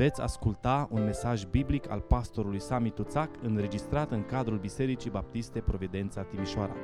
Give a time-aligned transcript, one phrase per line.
[0.00, 6.22] Veți asculta un mesaj biblic al pastorului Sami Tuțac înregistrat în cadrul Bisericii Baptiste Providența
[6.22, 6.76] Timișoara.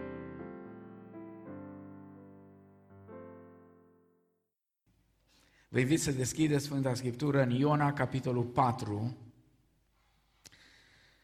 [5.68, 9.16] Vă invit să deschideți Sfânta Scriptură în Iona, capitolul 4.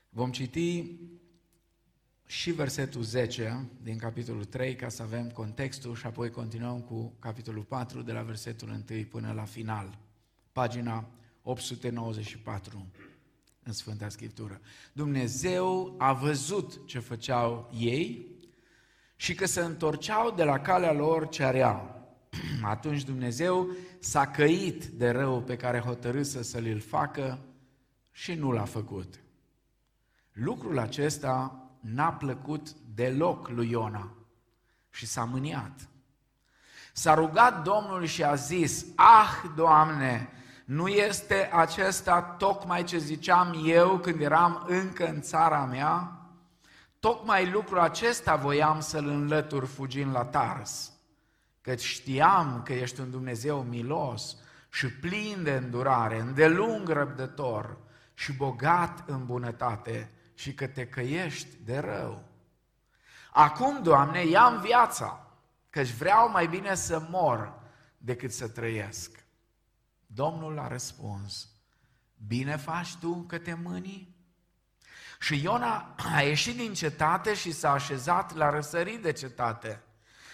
[0.08, 0.90] Vom citi
[2.26, 7.62] și versetul 10 din capitolul 3 ca să avem contextul și apoi continuăm cu capitolul
[7.62, 9.98] 4 de la versetul 1 până la final.
[10.52, 11.08] Pagina
[11.42, 12.86] 894
[13.62, 14.60] în Sfânta Scriptură.
[14.92, 18.26] Dumnezeu a văzut ce făceau ei
[19.16, 22.06] și că se întorceau de la calea lor ce area.
[22.62, 23.68] Atunci Dumnezeu
[23.98, 27.38] s-a căit de rău pe care hotărâsă să l facă
[28.10, 29.20] și nu l-a făcut.
[30.32, 34.14] Lucrul acesta n-a plăcut deloc lui Iona
[34.90, 35.88] și s-a mâniat.
[36.92, 40.28] S-a rugat Domnul și a zis, Ah, Doamne,
[40.64, 46.16] nu este acesta tocmai ce ziceam eu când eram încă în țara mea?
[47.00, 50.92] Tocmai lucrul acesta voiam să-l înlătur fugind la Tars,
[51.60, 54.36] că știam că ești un Dumnezeu milos
[54.70, 57.76] și plin de îndurare, îndelung răbdător
[58.14, 62.22] și bogat în bunătate și că te căiești de rău.
[63.32, 65.26] Acum, Doamne, ia-mi viața,
[65.70, 67.52] căci vreau mai bine să mor
[67.98, 69.21] decât să trăiesc.
[70.14, 71.48] Domnul a răspuns,
[72.26, 74.16] bine faci tu că te mâni?
[75.20, 79.82] Și Iona a ieșit din cetate și s-a așezat la răsărit de cetate.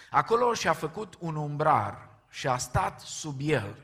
[0.09, 3.75] Acolo și-a făcut un umbrar și a stat sub el,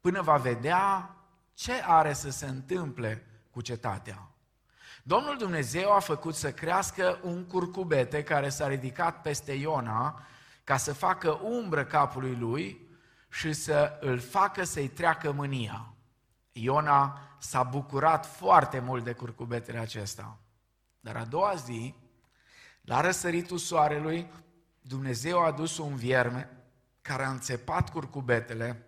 [0.00, 1.16] până va vedea
[1.54, 4.28] ce are să se întâmple cu cetatea.
[5.02, 10.26] Domnul Dumnezeu a făcut să crească un curcubete care s-a ridicat peste Iona
[10.64, 12.83] ca să facă umbră capului lui
[13.34, 15.94] și să îl facă să-i treacă mânia.
[16.52, 20.38] Iona s-a bucurat foarte mult de curcubetele acesta.
[21.00, 21.94] Dar a doua zi,
[22.80, 24.30] la răsăritul soarelui,
[24.80, 26.50] Dumnezeu a adus un vierme
[27.02, 28.86] care a înțepat curcubetele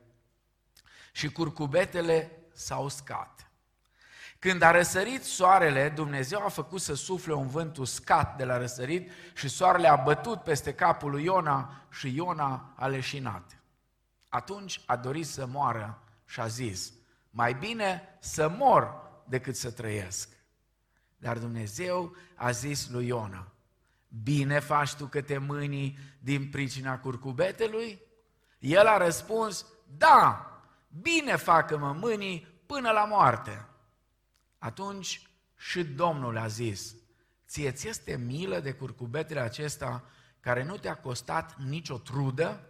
[1.13, 3.51] și curcubetele s-au uscat.
[4.39, 9.11] Când a răsărit soarele, Dumnezeu a făcut să sufle un vânt uscat de la răsărit
[9.35, 13.57] și soarele a bătut peste capul lui Iona și Iona a leșinat.
[14.29, 16.93] Atunci a dorit să moară și a zis,
[17.31, 20.29] mai bine să mor decât să trăiesc.
[21.17, 23.53] Dar Dumnezeu a zis lui Iona,
[24.23, 28.01] bine faci tu că te mâni din pricina curcubetelui?
[28.59, 29.67] El a răspuns,
[29.97, 30.51] da,
[30.89, 33.67] bine facă mă mâini până la moarte.
[34.59, 36.95] Atunci și Domnul a zis,
[37.47, 40.05] ție ți este milă de curcubetele acesta
[40.41, 42.61] care nu te-a costat nicio trudă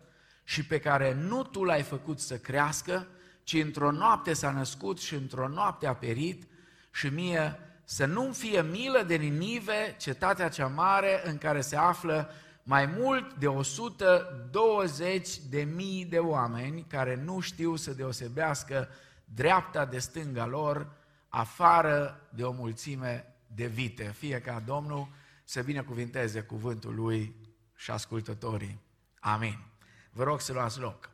[0.49, 3.07] și pe care nu tu l-ai făcut să crească,
[3.43, 6.47] ci într-o noapte s-a născut și într-o noapte a perit
[6.93, 12.31] și mie să nu-mi fie milă de Ninive, cetatea cea mare în care se află
[12.63, 18.89] mai mult de 120 de mii de oameni care nu știu să deosebească
[19.25, 20.93] dreapta de stânga lor,
[21.29, 24.15] afară de o mulțime de vite.
[24.19, 25.09] Fie ca Domnul
[25.45, 27.35] să binecuvinteze cuvântul Lui
[27.77, 28.81] și ascultătorii.
[29.21, 29.75] Amin.
[30.17, 31.11] Vă rog să luați loc.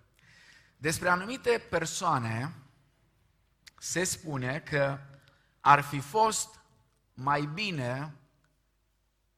[0.77, 2.55] Despre anumite persoane
[3.79, 4.99] se spune că
[5.61, 6.61] ar fi fost
[7.15, 8.15] mai bine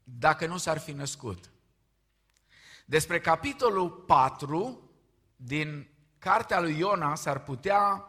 [0.03, 1.51] dacă nu s-ar fi născut.
[2.85, 4.91] Despre capitolul 4
[5.37, 5.89] din
[6.19, 8.05] cartea lui Iona s-ar putea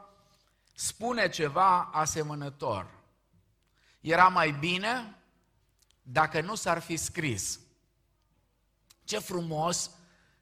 [0.73, 3.03] spune ceva asemănător.
[4.01, 5.17] Era mai bine
[6.01, 7.59] dacă nu s-ar fi scris.
[9.03, 9.94] Ce frumos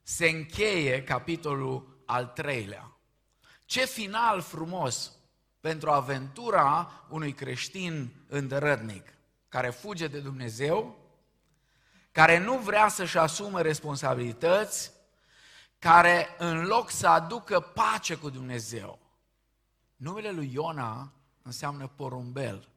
[0.03, 2.97] se încheie capitolul al treilea.
[3.65, 5.11] Ce final frumos
[5.59, 9.13] pentru aventura unui creștin îndărătnic
[9.49, 10.97] care fuge de Dumnezeu,
[12.11, 14.91] care nu vrea să-și asume responsabilități,
[15.79, 18.99] care în loc să aducă pace cu Dumnezeu.
[19.95, 22.69] Numele lui Iona înseamnă porumbel.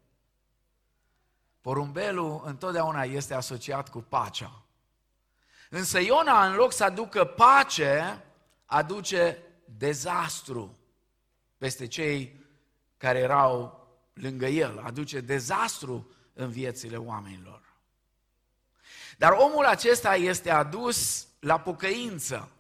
[1.61, 4.66] Porumbelul întotdeauna este asociat cu pacea.
[5.71, 8.25] Însă Iona, în loc să aducă pace,
[8.65, 10.79] aduce dezastru
[11.59, 12.45] peste cei
[12.97, 17.63] care erau lângă el, aduce dezastru în viețile oamenilor.
[19.19, 22.51] Dar omul acesta este adus la pocăință.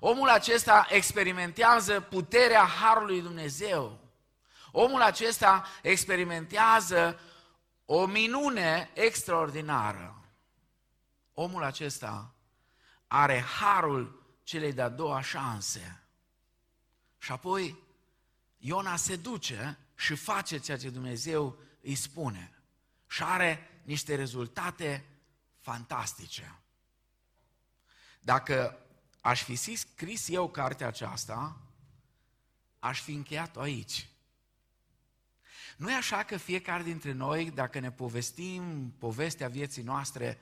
[0.00, 3.98] Omul acesta experimentează puterea Harului Dumnezeu.
[4.72, 7.20] Omul acesta experimentează
[7.84, 10.19] o minune extraordinară
[11.40, 12.34] omul acesta
[13.06, 16.02] are harul celei de-a doua șanse.
[17.18, 17.78] Și apoi
[18.58, 22.52] Iona se duce și face ceea ce Dumnezeu îi spune.
[23.06, 25.04] Și are niște rezultate
[25.60, 26.58] fantastice.
[28.20, 28.78] Dacă
[29.20, 31.60] aș fi scris eu cartea aceasta,
[32.78, 34.08] aș fi încheiat-o aici.
[35.76, 40.40] Nu e așa că fiecare dintre noi, dacă ne povestim povestea vieții noastre,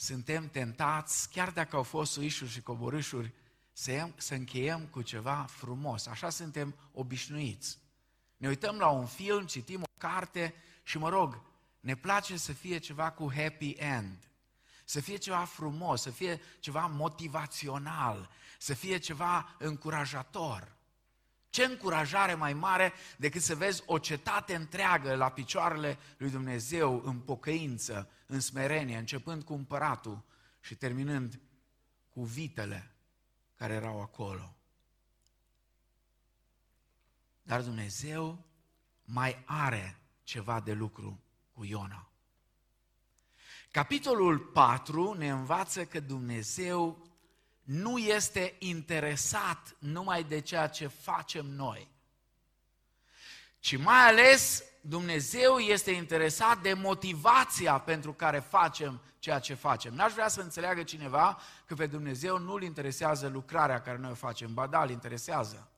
[0.00, 3.32] suntem tentați, chiar dacă au fost suișuri și coborâșuri,
[3.72, 6.06] să, să încheiem cu ceva frumos.
[6.06, 7.78] Așa suntem obișnuiți.
[8.36, 11.42] Ne uităm la un film, citim o carte și, mă rog,
[11.80, 14.30] ne place să fie ceva cu happy end.
[14.84, 20.76] Să fie ceva frumos, să fie ceva motivațional, să fie ceva încurajator.
[21.50, 27.18] Ce încurajare mai mare decât să vezi o cetate întreagă la picioarele lui Dumnezeu în
[27.18, 30.24] pocăință, în smerenie, începând cu împăratul
[30.60, 31.40] și terminând
[32.08, 32.90] cu vitele
[33.56, 34.56] care erau acolo.
[37.42, 38.44] Dar Dumnezeu
[39.04, 41.20] mai are ceva de lucru
[41.52, 42.08] cu Iona.
[43.70, 47.07] Capitolul 4 ne învață că Dumnezeu
[47.68, 51.88] nu este interesat numai de ceea ce facem noi,
[53.58, 59.94] ci mai ales Dumnezeu este interesat de motivația pentru care facem ceea ce facem.
[59.94, 64.54] N-aș vrea să înțeleagă cineva că pe Dumnezeu nu-L interesează lucrarea care noi o facem,
[64.54, 65.68] ba da, îl interesează.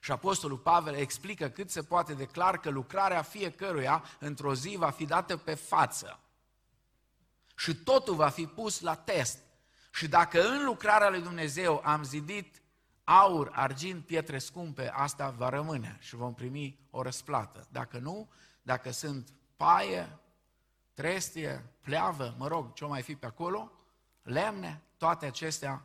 [0.00, 4.90] Și Apostolul Pavel explică cât se poate de clar că lucrarea fiecăruia într-o zi va
[4.90, 6.20] fi dată pe față.
[7.56, 9.38] Și totul va fi pus la test.
[9.94, 12.62] Și dacă în lucrarea lui Dumnezeu am zidit
[13.04, 17.66] aur, argint, pietre scumpe, asta va rămâne și vom primi o răsplată.
[17.70, 18.30] Dacă nu,
[18.62, 20.18] dacă sunt paie,
[20.94, 23.72] trestie, pleavă, mă rog, ce mai fi pe acolo,
[24.22, 25.82] lemne, toate acestea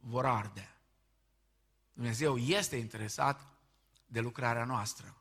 [0.00, 0.74] vor arde.
[1.92, 3.46] Dumnezeu este interesat
[4.06, 5.14] de lucrarea noastră.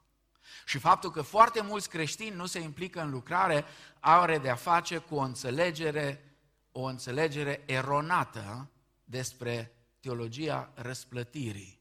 [0.66, 3.66] Și faptul că foarte mulți creștini nu se implică în lucrare
[4.00, 6.33] are de a face cu o înțelegere,
[6.76, 8.70] o înțelegere eronată
[9.04, 11.80] despre teologia răsplătirii.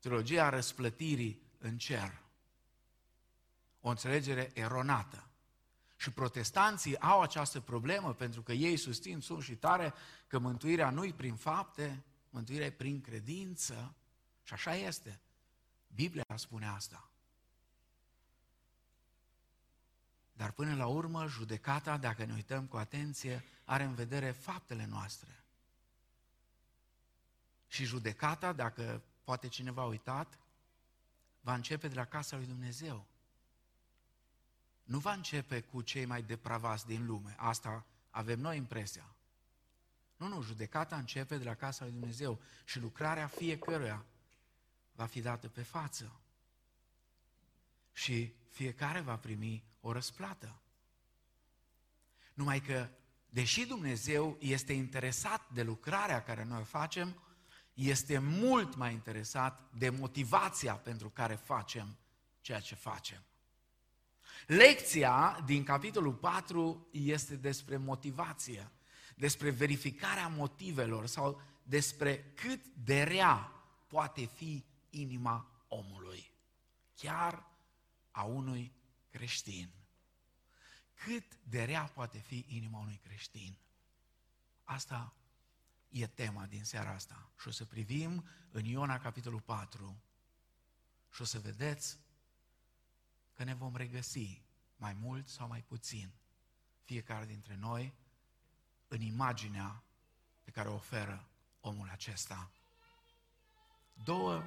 [0.00, 2.22] Teologia răsplătirii în cer.
[3.80, 5.28] O înțelegere eronată.
[5.96, 9.94] Și protestanții au această problemă pentru că ei susțin, sunt și tare,
[10.26, 13.94] că mântuirea nu-i prin fapte, mântuirea e prin credință.
[14.42, 15.20] Și așa este.
[15.94, 17.08] Biblia spune asta.
[20.36, 25.44] Dar până la urmă, judecata, dacă ne uităm cu atenție, are în vedere faptele noastre.
[27.68, 30.38] Și judecata, dacă poate cineva a uitat,
[31.40, 33.06] va începe de la casa lui Dumnezeu.
[34.82, 37.34] Nu va începe cu cei mai depravați din lume.
[37.38, 39.14] Asta avem noi impresia.
[40.16, 44.04] Nu, nu, judecata începe de la casa lui Dumnezeu și lucrarea fiecăruia
[44.92, 46.12] va fi dată pe față.
[47.92, 50.60] Și fiecare va primi o răsplată.
[52.34, 52.88] Numai că,
[53.28, 57.22] deși Dumnezeu este interesat de lucrarea care noi o facem,
[57.74, 61.96] este mult mai interesat de motivația pentru care facem
[62.40, 63.22] ceea ce facem.
[64.46, 68.70] Lecția din capitolul 4 este despre motivație,
[69.16, 73.52] despre verificarea motivelor sau despre cât de rea
[73.86, 76.32] poate fi inima omului,
[76.94, 77.46] chiar
[78.10, 78.72] a unui
[79.16, 79.70] creștin.
[80.94, 83.56] Cât de rea poate fi inima unui creștin.
[84.64, 85.14] Asta
[85.88, 87.30] e tema din seara asta.
[87.40, 90.02] Și o să privim în Iona capitolul 4
[91.12, 91.98] și o să vedeți
[93.32, 94.42] că ne vom regăsi
[94.76, 96.12] mai mult sau mai puțin
[96.82, 97.94] fiecare dintre noi
[98.88, 99.82] în imaginea
[100.44, 101.28] pe care o oferă
[101.60, 102.50] omul acesta.
[103.92, 104.42] Două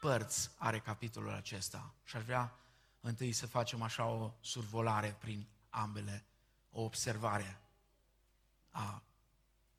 [0.00, 2.54] părți are capitolul acesta și aș vrea
[3.00, 6.24] întâi să facem așa o survolare prin ambele,
[6.70, 7.60] o observare
[8.70, 9.02] a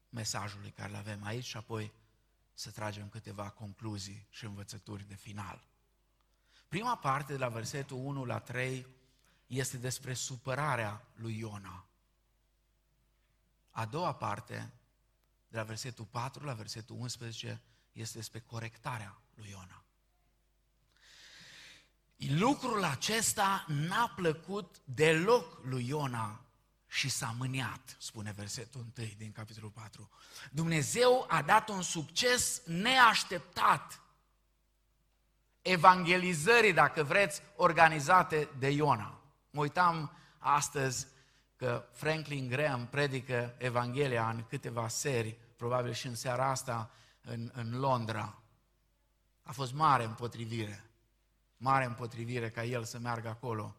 [0.09, 1.91] mesajului care îl avem aici și apoi
[2.53, 5.63] să tragem câteva concluzii și învățături de final.
[6.67, 8.87] Prima parte, de la versetul 1 la 3,
[9.47, 11.85] este despre supărarea lui Iona.
[13.71, 14.73] A doua parte,
[15.47, 17.61] de la versetul 4 la versetul 11,
[17.91, 19.83] este despre corectarea lui Iona.
[22.29, 26.41] Lucrul acesta n-a plăcut deloc lui Iona
[26.87, 30.09] și s-a mâniat, spune versetul 1 din capitolul 4.
[30.51, 34.01] Dumnezeu a dat un succes neașteptat
[35.61, 39.21] evangelizării, dacă vreți, organizate de Iona.
[39.49, 41.07] Mă uitam astăzi
[41.55, 47.79] că Franklin Graham predică Evanghelia în câteva serii, probabil și în seara asta în, în
[47.79, 48.41] Londra.
[49.43, 50.90] A fost mare împotrivire.
[51.61, 53.75] Mare împotrivire ca el să meargă acolo,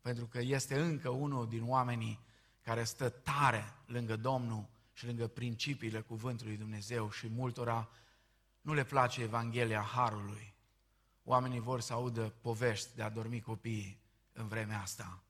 [0.00, 2.20] pentru că este încă unul din oamenii
[2.60, 7.88] care stă tare lângă Domnul și lângă principiile cuvântului Dumnezeu și multora
[8.60, 10.54] nu le place Evanghelia Harului.
[11.24, 14.00] Oamenii vor să audă povești de a dormi copiii
[14.32, 15.22] în vremea asta.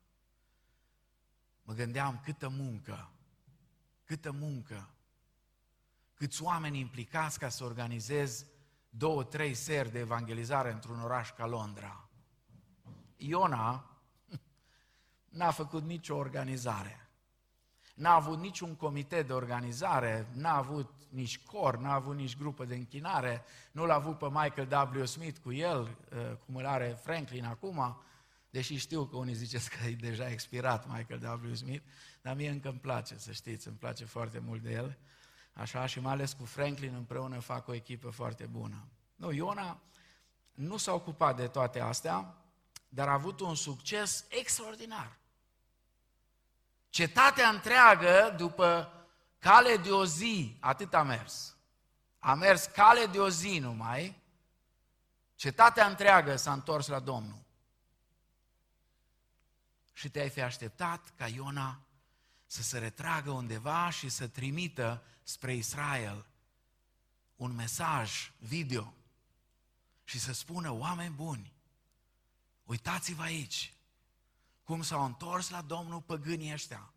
[1.63, 3.11] Mă gândeam câtă muncă,
[4.03, 4.89] câtă muncă,
[6.13, 8.45] câți oameni implicați ca să organizez
[8.97, 12.09] două, trei seri de evangelizare într-un oraș ca Londra.
[13.17, 13.97] Iona
[15.29, 17.09] n-a făcut nicio organizare.
[17.95, 22.75] N-a avut niciun comitet de organizare, n-a avut nici cor, n-a avut nici grupă de
[22.75, 25.05] închinare, nu l-a avut pe Michael W.
[25.05, 28.01] Smith cu el, uh, cum îl are Franklin acum,
[28.49, 31.53] deși știu că unii ziceți că e deja expirat Michael W.
[31.53, 31.83] Smith,
[32.21, 34.97] dar mie încă îmi place, să știți, îmi place foarte mult de el.
[35.57, 38.87] Așa, și mai ales cu Franklin împreună fac o echipă foarte bună.
[39.15, 39.79] Nu, Iona
[40.51, 42.35] nu s-a ocupat de toate astea,
[42.89, 45.17] dar a avut un succes extraordinar.
[46.89, 48.91] Cetatea întreagă, după
[49.39, 51.55] cale de o zi, atât a mers.
[52.19, 54.21] A mers cale de o zi numai,
[55.35, 57.41] cetatea întreagă s-a întors la Domnul.
[59.93, 61.86] Și te-ai fi așteptat ca Iona
[62.47, 66.25] să se retragă undeva și să trimită spre Israel
[67.35, 68.93] un mesaj video
[70.03, 71.53] și să spună, oameni buni,
[72.63, 73.73] uitați-vă aici,
[74.63, 76.91] cum s-au întors la Domnul păgânii ăștia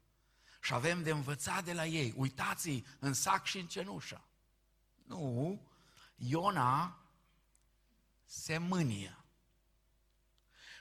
[0.61, 2.15] și avem de învățat de la ei.
[2.17, 4.25] Uitați-i în sac și în cenușă.
[5.07, 5.61] Nu,
[6.17, 6.99] Iona
[8.25, 9.17] se mânie.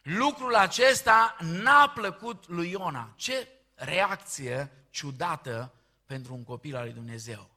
[0.03, 3.13] Lucrul acesta n-a plăcut lui Iona.
[3.15, 3.47] Ce
[3.79, 5.73] reacție ciudată
[6.05, 7.49] pentru un copil al lui Dumnezeu.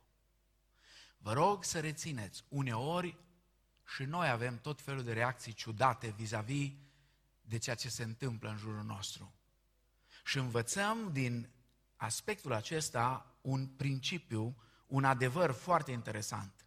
[1.18, 3.16] Vă rog să rețineți, uneori
[3.94, 6.70] și noi avem tot felul de reacții ciudate vis-a-vis
[7.40, 9.34] de ceea ce se întâmplă în jurul nostru.
[10.24, 11.50] Și învățăm din
[11.96, 16.66] aspectul acesta un principiu, un adevăr foarte interesant.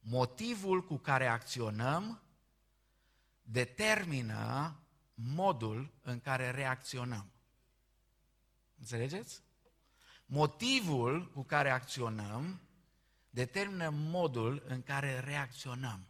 [0.00, 2.22] Motivul cu care acționăm
[3.42, 4.76] determină
[5.14, 7.30] modul în care reacționăm.
[8.80, 9.42] Înțelegeți?
[10.26, 12.60] Motivul cu care acționăm
[13.30, 16.04] determină modul în care reacționăm.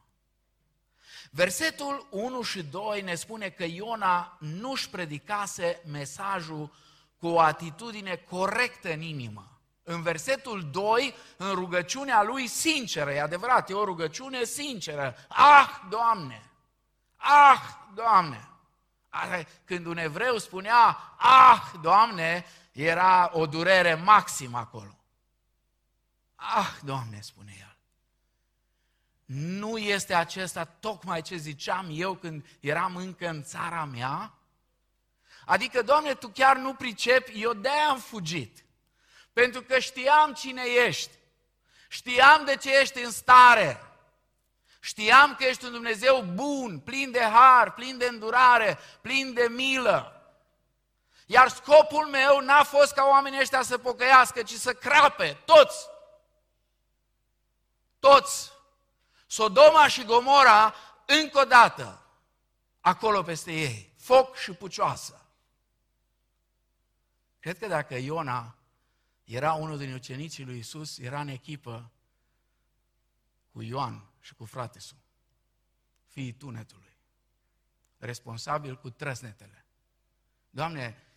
[1.30, 6.72] Versetul 1 și 2 ne spune că Iona nu-și predicase mesajul
[7.18, 9.60] cu o atitudine corectă în inimă.
[9.82, 15.16] În versetul 2, în rugăciunea lui sinceră, e adevărat, e o rugăciune sinceră.
[15.28, 16.50] Ah, Doamne!
[17.16, 17.60] Ah,
[17.94, 18.48] Doamne!
[19.64, 24.98] Când un evreu spunea, ah, Doamne, era o durere maximă acolo.
[26.34, 27.76] Ah, Doamne, spune el.
[29.24, 34.34] Nu este acesta tocmai ce ziceam eu când eram încă în țara mea?
[35.44, 38.64] Adică, Doamne, Tu chiar nu pricepi, eu de am fugit.
[39.32, 41.10] Pentru că știam cine ești.
[41.88, 43.80] Știam de ce ești în stare.
[44.80, 50.19] Știam că ești un Dumnezeu bun, plin de har, plin de îndurare, plin de milă.
[51.30, 55.86] Iar scopul meu n-a fost ca oamenii ăștia să pocăiască, ci să crape, toți.
[57.98, 58.50] Toți.
[59.26, 60.74] Sodoma și Gomora,
[61.06, 62.06] încă o dată,
[62.80, 63.94] acolo peste ei.
[63.98, 65.26] Foc și pucioasă.
[67.40, 68.54] Cred că dacă Iona
[69.24, 71.90] era unul din ucenicii lui Isus, era în echipă
[73.52, 74.98] cu Ioan și cu fratesul,
[76.06, 76.96] fiii tunetului,
[77.98, 79.64] responsabil cu trăsnetele.
[80.50, 81.09] Doamne, Ă,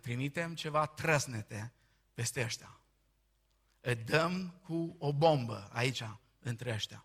[0.00, 1.72] trimitem ceva trăsnete
[2.14, 2.80] peste ăștia.
[3.80, 6.04] Îi dăm cu o bombă aici,
[6.38, 7.04] între ăștia.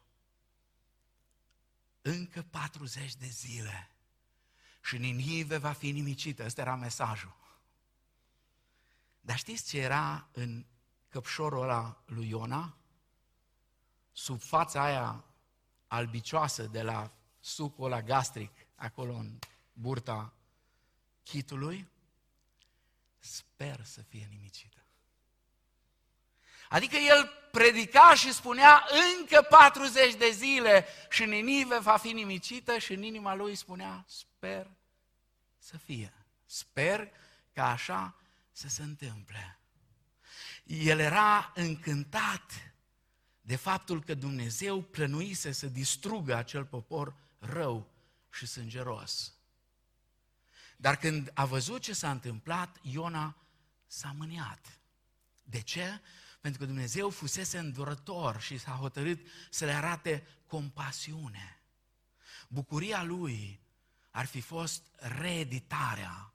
[2.02, 3.90] Încă 40 de zile
[4.82, 6.46] și Ninive va fi nimicită.
[6.46, 7.36] Ăsta era mesajul.
[9.22, 10.66] Dar știți ce era în
[11.10, 12.78] căpșorul ăla lui Iona?
[14.12, 15.26] Sub fața aia
[15.88, 19.40] albicioasă de la sucul ăla gastric, acolo în
[19.74, 20.34] burta
[21.24, 21.88] chitului,
[23.26, 24.86] sper să fie nimicită.
[26.70, 28.86] Adică el predica și spunea
[29.18, 34.72] încă 40 de zile și Ninive va fi nimicită și în inima lui spunea sper
[35.58, 36.14] să fie.
[36.46, 37.12] Sper
[37.54, 38.16] ca așa
[38.52, 39.60] să se întâmple.
[40.64, 42.52] El era încântat
[43.42, 47.88] de faptul că Dumnezeu plănuise să distrugă acel popor rău
[48.32, 49.35] și sângeros.
[50.76, 53.36] Dar când a văzut ce s-a întâmplat, Iona
[53.88, 54.80] s-a mâniat.
[55.44, 56.02] De ce?
[56.42, 61.60] Pentru că Dumnezeu fusese îndurător și s-a hotărât să le arate compasiune.
[62.48, 63.60] Bucuria lui
[64.12, 66.34] ar fi fost reeditarea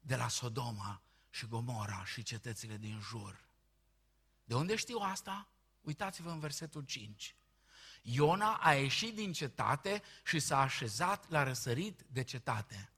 [0.00, 3.40] de la Sodoma și Gomora și cetățile din jur.
[4.44, 5.48] De unde știu asta?
[5.80, 7.34] Uitați-vă în versetul 5.
[8.02, 12.92] Iona a ieșit din cetate și s-a așezat la răsărit de cetate.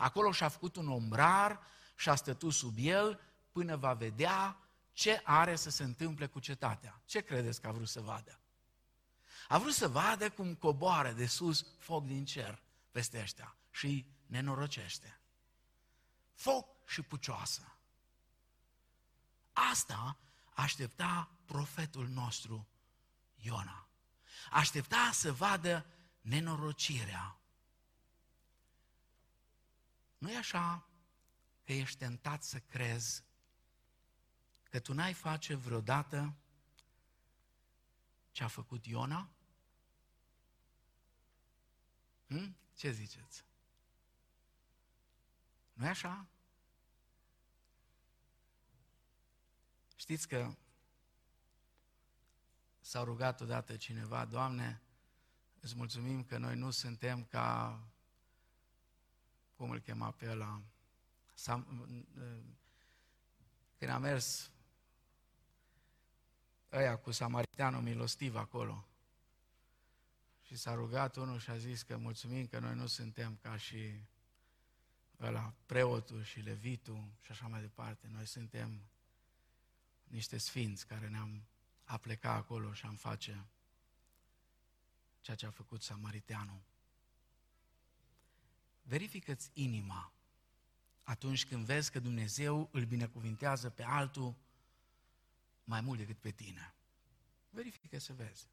[0.00, 1.60] Acolo și-a făcut un ombrar
[1.94, 3.20] și a stătut sub el
[3.52, 4.56] până va vedea
[4.92, 7.00] ce are să se întâmple cu cetatea.
[7.04, 8.38] Ce credeți că a vrut să vadă?
[9.48, 14.06] A vrut să vadă cum coboară de sus foc din cer peste ăștia și îi
[14.26, 15.20] nenorocește.
[16.34, 17.76] Foc și pucioasă.
[19.52, 20.16] Asta
[20.54, 22.68] aștepta profetul nostru
[23.36, 23.88] Iona.
[24.50, 25.86] Aștepta să vadă
[26.20, 27.39] nenorocirea.
[30.20, 30.86] Nu e așa
[31.64, 33.24] că ești tentat să crezi
[34.62, 36.34] că tu n-ai face vreodată
[38.30, 39.30] ce a făcut Iona?
[42.26, 42.56] Hm?
[42.74, 43.44] Ce ziceți?
[45.80, 46.26] nu e așa?
[49.96, 50.54] Știți că
[52.80, 54.82] s-a rugat odată cineva, Doamne,
[55.60, 57.80] îți mulțumim că noi nu suntem ca,
[59.60, 60.62] cum îl chema pe ăla,
[63.78, 64.50] când a mers
[66.72, 68.86] ăia cu samariteanul milostiv acolo.
[70.42, 74.04] Și s-a rugat unul și a zis că mulțumim că noi nu suntem ca și
[75.20, 78.08] ăla, preotul și levitul și așa mai departe.
[78.12, 78.80] Noi suntem
[80.04, 81.42] niște sfinți care ne-am
[81.84, 83.46] apleca acolo și am face
[85.20, 86.60] ceea ce a făcut samariteanul.
[88.90, 90.12] Verifică-ți inima
[91.02, 94.34] atunci când vezi că Dumnezeu îl binecuvintează pe altul
[95.64, 96.74] mai mult decât pe tine.
[97.50, 98.48] Verifică să vezi.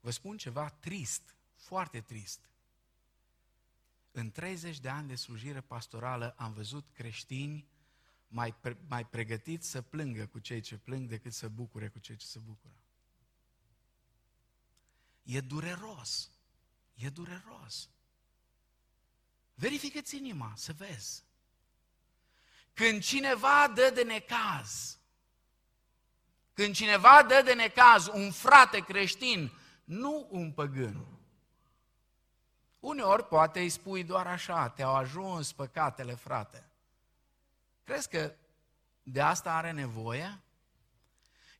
[0.00, 2.50] Vă spun ceva trist, foarte trist.
[4.12, 7.68] În 30 de ani de slujire pastorală am văzut creștini
[8.28, 12.16] mai, pre, mai pregătiți să plângă cu cei ce plâng decât să bucure cu cei
[12.16, 12.82] ce se bucură.
[15.22, 16.30] E dureros.
[16.94, 17.90] E dureros.
[19.60, 21.24] Verifică-ți inima să vezi.
[22.72, 24.98] Când cineva dă de necaz,
[26.52, 29.52] când cineva dă de necaz un frate creștin,
[29.84, 31.06] nu un păgân.
[32.78, 36.70] Uneori poate îi spui doar așa, te-au ajuns păcatele, frate.
[37.84, 38.34] Crezi că
[39.02, 40.40] de asta are nevoie?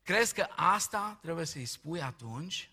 [0.03, 2.71] Crezi că asta trebuie să-i spui atunci?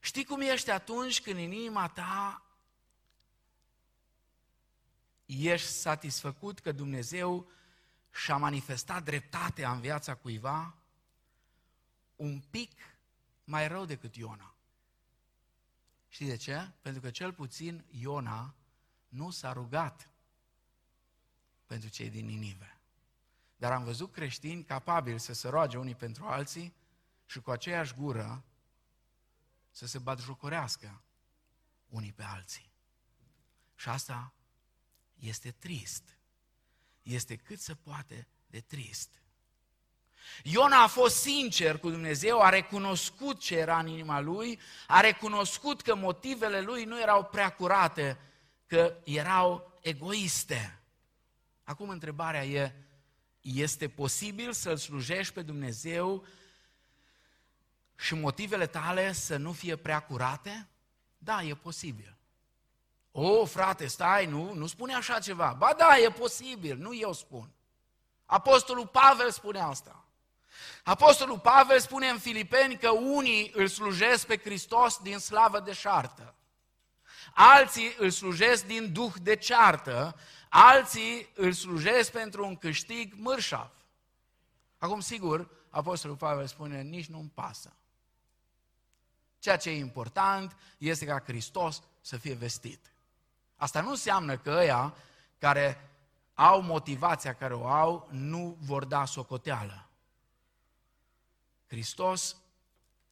[0.00, 2.42] Știi cum ești atunci când în inima ta
[5.28, 7.50] ești satisfăcut că Dumnezeu
[8.10, 10.74] și-a manifestat dreptatea în viața cuiva?
[12.16, 12.72] Un pic
[13.44, 14.54] mai rău decât Iona.
[16.08, 16.70] Știi de ce?
[16.80, 18.54] Pentru că cel puțin Iona
[19.08, 20.10] nu s-a rugat
[21.66, 22.80] pentru cei din Ninive.
[23.56, 26.74] Dar am văzut creștini capabili să se roage unii pentru alții
[27.26, 28.44] și cu aceeași gură
[29.70, 31.02] să se batjocorească
[31.88, 32.70] unii pe alții.
[33.74, 34.32] Și asta
[35.18, 36.02] este trist.
[37.02, 39.10] Este cât se poate de trist.
[40.42, 45.82] Iona a fost sincer cu Dumnezeu, a recunoscut ce era în inima lui, a recunoscut
[45.82, 48.18] că motivele lui nu erau prea curate,
[48.66, 50.78] că erau egoiste.
[51.64, 52.72] Acum întrebarea e,
[53.40, 56.26] este posibil să-L slujești pe Dumnezeu
[57.96, 60.68] și motivele tale să nu fie prea curate?
[61.18, 62.17] Da, e posibil.
[63.20, 65.54] O, frate, stai, nu, nu spune așa ceva.
[65.58, 67.50] Ba da, e posibil, nu eu spun.
[68.26, 70.04] Apostolul Pavel spune asta.
[70.84, 76.34] Apostolul Pavel spune în Filipeni că unii îl slujesc pe Hristos din slavă de șartă.
[77.34, 83.70] Alții îl slujesc din duh de ceartă, alții îl slujesc pentru un câștig mărșav.
[84.78, 87.72] Acum, sigur, Apostolul Pavel spune, nici nu-mi pasă.
[89.38, 92.92] Ceea ce e important este ca Hristos să fie vestit.
[93.58, 94.94] Asta nu înseamnă că ăia
[95.38, 95.90] care
[96.34, 99.88] au motivația care o au, nu vor da socoteală.
[101.66, 102.36] Hristos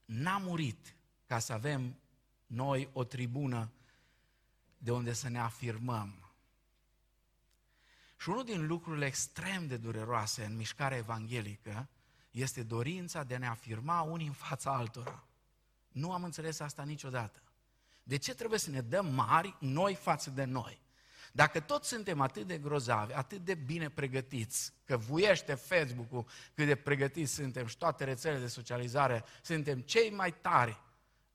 [0.04, 0.94] n-a murit
[1.26, 1.96] ca să avem
[2.46, 3.70] noi o tribună
[4.78, 6.30] de unde să ne afirmăm.
[8.16, 11.88] Și unul din lucrurile extrem de dureroase în mișcarea evanghelică
[12.30, 15.24] este dorința de a ne afirma unii în fața altora.
[15.88, 17.40] Nu am înțeles asta niciodată.
[18.06, 20.80] De ce trebuie să ne dăm mari noi față de noi?
[21.32, 26.74] Dacă toți suntem atât de grozavi, atât de bine pregătiți, că vuiește Facebook-ul cât de
[26.74, 30.80] pregătiți suntem și toate rețelele de socializare, suntem cei mai tari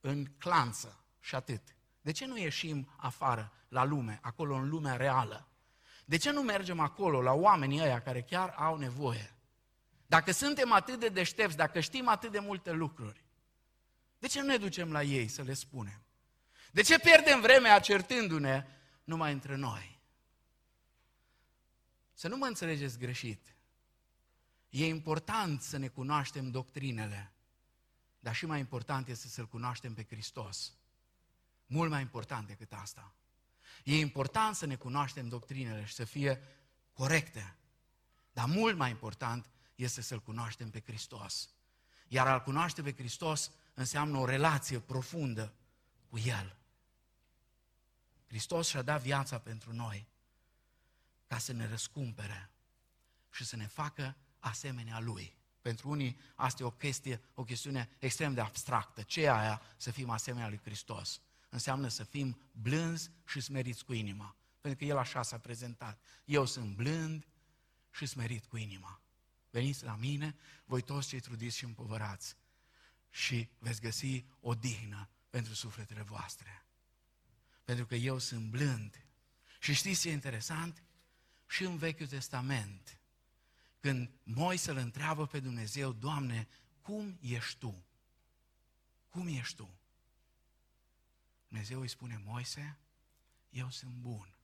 [0.01, 1.61] în clanță și atât.
[2.01, 5.47] De ce nu ieșim afară, la lume, acolo în lumea reală?
[6.05, 9.35] De ce nu mergem acolo, la oamenii ăia care chiar au nevoie?
[10.07, 13.23] Dacă suntem atât de deștepți, dacă știm atât de multe lucruri,
[14.19, 16.01] de ce nu ne ducem la ei să le spunem?
[16.71, 18.65] De ce pierdem vremea certându-ne
[19.03, 19.99] numai între noi?
[22.13, 23.55] Să nu mă înțelegeți greșit.
[24.69, 27.33] E important să ne cunoaștem doctrinele,
[28.19, 30.73] dar și mai important este să-L cunoaștem pe Hristos.
[31.65, 33.15] Mult mai important decât asta.
[33.83, 36.41] E important să ne cunoaștem doctrinele și să fie
[36.93, 37.55] corecte.
[38.33, 41.49] Dar mult mai important este să-L cunoaștem pe Hristos.
[42.07, 45.53] Iar al cunoaște pe Hristos înseamnă o relație profundă
[46.09, 46.60] cu El.
[48.31, 50.07] Hristos și-a dat viața pentru noi
[51.27, 52.49] ca să ne răscumpere
[53.31, 55.35] și să ne facă asemenea Lui.
[55.61, 59.01] Pentru unii asta e o chestie, o chestiune extrem de abstractă.
[59.01, 61.21] Ce e aia să fim asemenea lui Hristos?
[61.49, 64.35] Înseamnă să fim blânzi și smeriți cu inima.
[64.61, 66.01] Pentru că El așa s-a prezentat.
[66.25, 67.27] Eu sunt blând
[67.91, 69.01] și smerit cu inima.
[69.49, 72.35] Veniți la mine, voi toți cei trudiți și împovărați
[73.09, 76.65] și veți găsi o dihnă pentru sufletele voastre.
[77.71, 79.05] Pentru că eu sunt blând.
[79.59, 80.83] Și știți ce e interesant?
[81.47, 82.99] Și în Vechiul Testament,
[83.79, 86.47] când Moise îl întreabă pe Dumnezeu, Doamne,
[86.81, 87.83] cum ești Tu?
[89.09, 89.79] Cum ești Tu?
[91.47, 92.77] Dumnezeu îi spune, Moise,
[93.49, 94.35] eu sunt bun.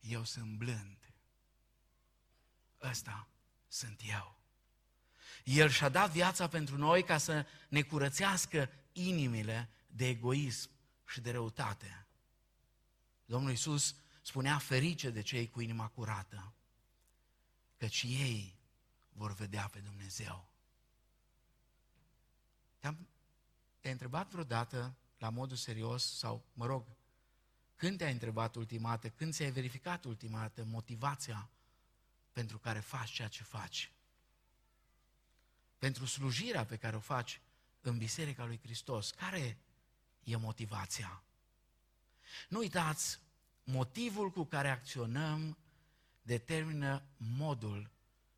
[0.00, 0.98] Eu sunt blând.
[2.82, 3.28] Ăsta
[3.68, 4.38] sunt eu.
[5.44, 10.74] El și-a dat viața pentru noi ca să ne curățească inimile de egoism
[11.06, 12.06] și de răutate.
[13.24, 16.52] Domnul Iisus spunea ferice de cei cu inima curată,
[17.76, 18.58] căci ei
[19.08, 20.48] vor vedea pe Dumnezeu.
[22.78, 23.08] Te-am,
[23.80, 26.86] te-ai întrebat vreodată la modul serios sau, mă rog,
[27.76, 31.50] când te-ai întrebat ultima dată, când ți-ai verificat ultima dată motivația
[32.32, 33.92] pentru care faci ceea ce faci?
[35.78, 37.40] Pentru slujirea pe care o faci
[37.80, 39.58] în Biserica lui Hristos, care
[40.26, 41.22] e motivația?
[42.48, 43.20] Nu uitați,
[43.64, 45.58] motivul cu care acționăm
[46.22, 47.90] determină modul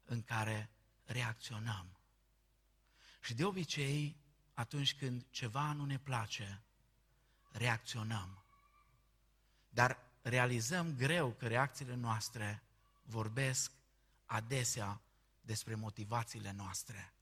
[0.05, 0.71] în care
[1.05, 1.99] reacționăm.
[3.21, 4.17] Și de obicei,
[4.55, 6.63] atunci când ceva nu ne place,
[7.51, 8.43] reacționăm.
[9.69, 12.63] Dar realizăm greu că reacțiile noastre
[13.03, 13.73] vorbesc
[14.25, 15.01] adesea
[15.41, 17.13] despre motivațiile noastre.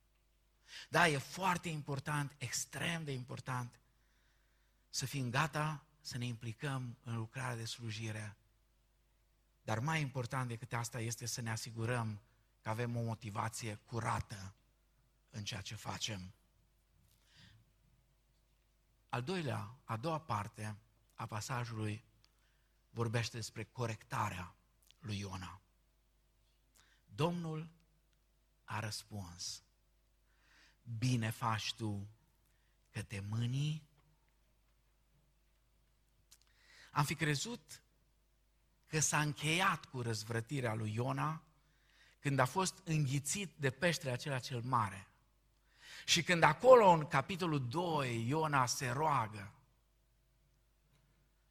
[0.88, 3.80] Da, e foarte important, extrem de important,
[4.90, 8.36] să fim gata să ne implicăm în lucrarea de slujire.
[9.62, 12.20] Dar mai important decât asta este să ne asigurăm
[12.60, 14.54] că avem o motivație curată
[15.30, 16.32] în ceea ce facem.
[19.08, 20.76] Al doilea, a doua parte
[21.14, 22.04] a pasajului
[22.90, 24.54] vorbește despre corectarea
[24.98, 25.60] lui Iona.
[27.14, 27.68] Domnul
[28.64, 29.62] a răspuns,
[30.98, 32.08] bine faci tu
[32.90, 33.88] că te mânii.
[36.96, 37.82] Am fi crezut
[38.86, 41.42] că s-a încheiat cu răzvrătirea lui Iona
[42.18, 45.08] când a fost înghițit de peștele acela cel mare.
[46.04, 49.52] Și când acolo, în capitolul 2, Iona se roagă,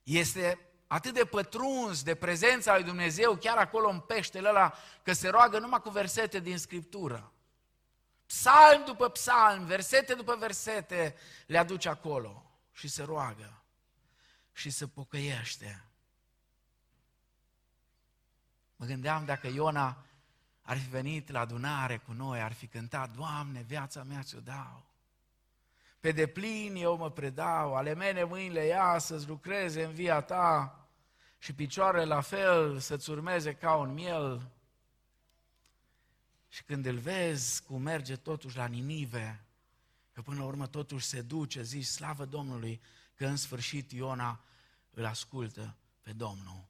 [0.04, 5.28] este atât de pătruns de prezența lui Dumnezeu, chiar acolo în peștele ăla, că se
[5.28, 7.34] roagă numai cu versete din Scriptură.
[8.26, 11.16] Psalm după psalm, versete după versete
[11.48, 13.65] le aduce acolo și se roagă
[14.56, 15.84] și se pocăiește.
[18.76, 20.06] Mă gândeam dacă Iona
[20.62, 24.86] ar fi venit la adunare cu noi, ar fi cântat, Doamne, viața mea ți-o dau.
[26.00, 30.80] Pe deplin eu mă predau, ale mele mâinile ia să-ți lucreze în via ta
[31.38, 34.52] și picioarele la fel să-ți urmeze ca un miel.
[36.48, 39.46] Și când îl vezi cum merge totuși la Ninive,
[40.12, 42.82] că până la urmă totuși se duce, zici, slavă Domnului,
[43.16, 44.44] că în sfârșit Iona
[44.92, 46.66] îl ascultă pe Domnul.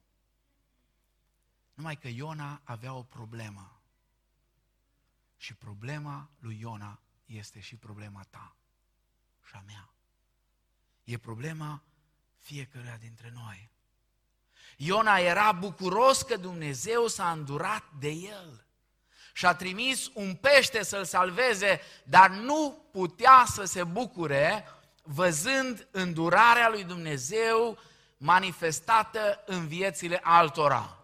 [1.74, 3.80] Numai că Iona avea o problemă.
[5.36, 8.56] Și problema lui Iona este și problema ta
[9.44, 9.90] și a mea.
[11.04, 11.82] E problema
[12.38, 13.70] fiecăruia dintre noi.
[14.76, 18.66] Iona era bucuros că Dumnezeu s-a îndurat de el
[19.32, 24.64] și a trimis un pește să-l salveze, dar nu putea să se bucure
[25.06, 27.78] văzând îndurarea lui Dumnezeu
[28.16, 30.98] manifestată în viețile altora.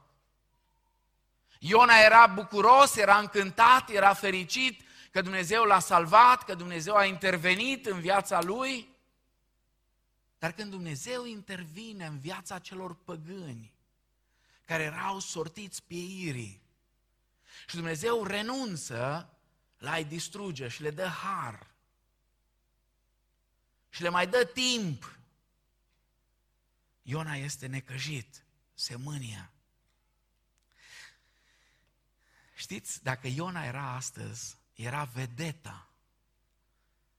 [1.58, 7.86] Iona era bucuros, era încântat, era fericit că Dumnezeu l-a salvat, că Dumnezeu a intervenit
[7.86, 8.90] în viața lui,
[10.38, 13.72] Dar când Dumnezeu intervine în viața celor păgâni,
[14.66, 16.62] care erau sortiți pieirii,
[17.68, 19.28] și Dumnezeu renunță
[19.78, 21.66] la a-i distruge și le dă har,
[23.92, 25.16] și le mai dă timp,
[27.02, 29.50] Iona este necăjit, se mânie.
[32.54, 35.88] Știți, dacă Iona era astăzi, era vedeta,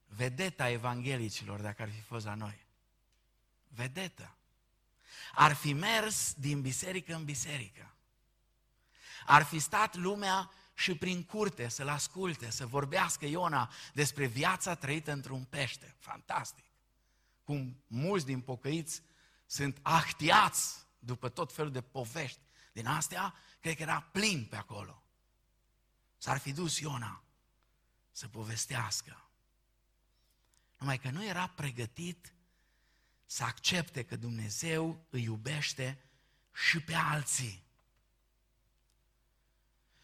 [0.05, 2.65] vedeta evanghelicilor, dacă ar fi fost la noi.
[3.67, 4.35] Vedetă.
[5.33, 7.93] Ar fi mers din biserică în biserică.
[9.25, 15.11] Ar fi stat lumea și prin curte să-l asculte, să vorbească Iona despre viața trăită
[15.11, 15.95] într-un pește.
[15.99, 16.63] Fantastic!
[17.43, 19.01] Cum mulți din pocăiți
[19.45, 22.39] sunt ahtiați după tot felul de povești.
[22.73, 25.03] Din astea, cred că era plin pe acolo.
[26.17, 27.23] S-ar fi dus Iona
[28.11, 29.29] să povestească.
[30.77, 32.33] Numai că nu era pregătit
[33.25, 36.03] să accepte că Dumnezeu îi iubește
[36.53, 37.62] și pe alții.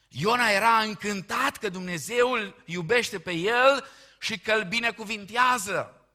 [0.10, 3.86] Iona era încântat că Dumnezeu îl iubește pe el
[4.20, 6.08] și că îl binecuvintează.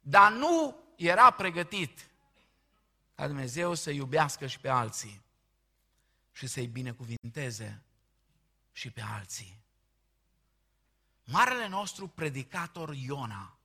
[0.00, 2.08] Dar nu era pregătit
[3.14, 5.22] ca Dumnezeu să iubească și pe alții
[6.32, 7.82] și să-i binecuvinteze
[8.72, 9.58] și pe alții.
[11.24, 13.58] Marele nostru predicator Iona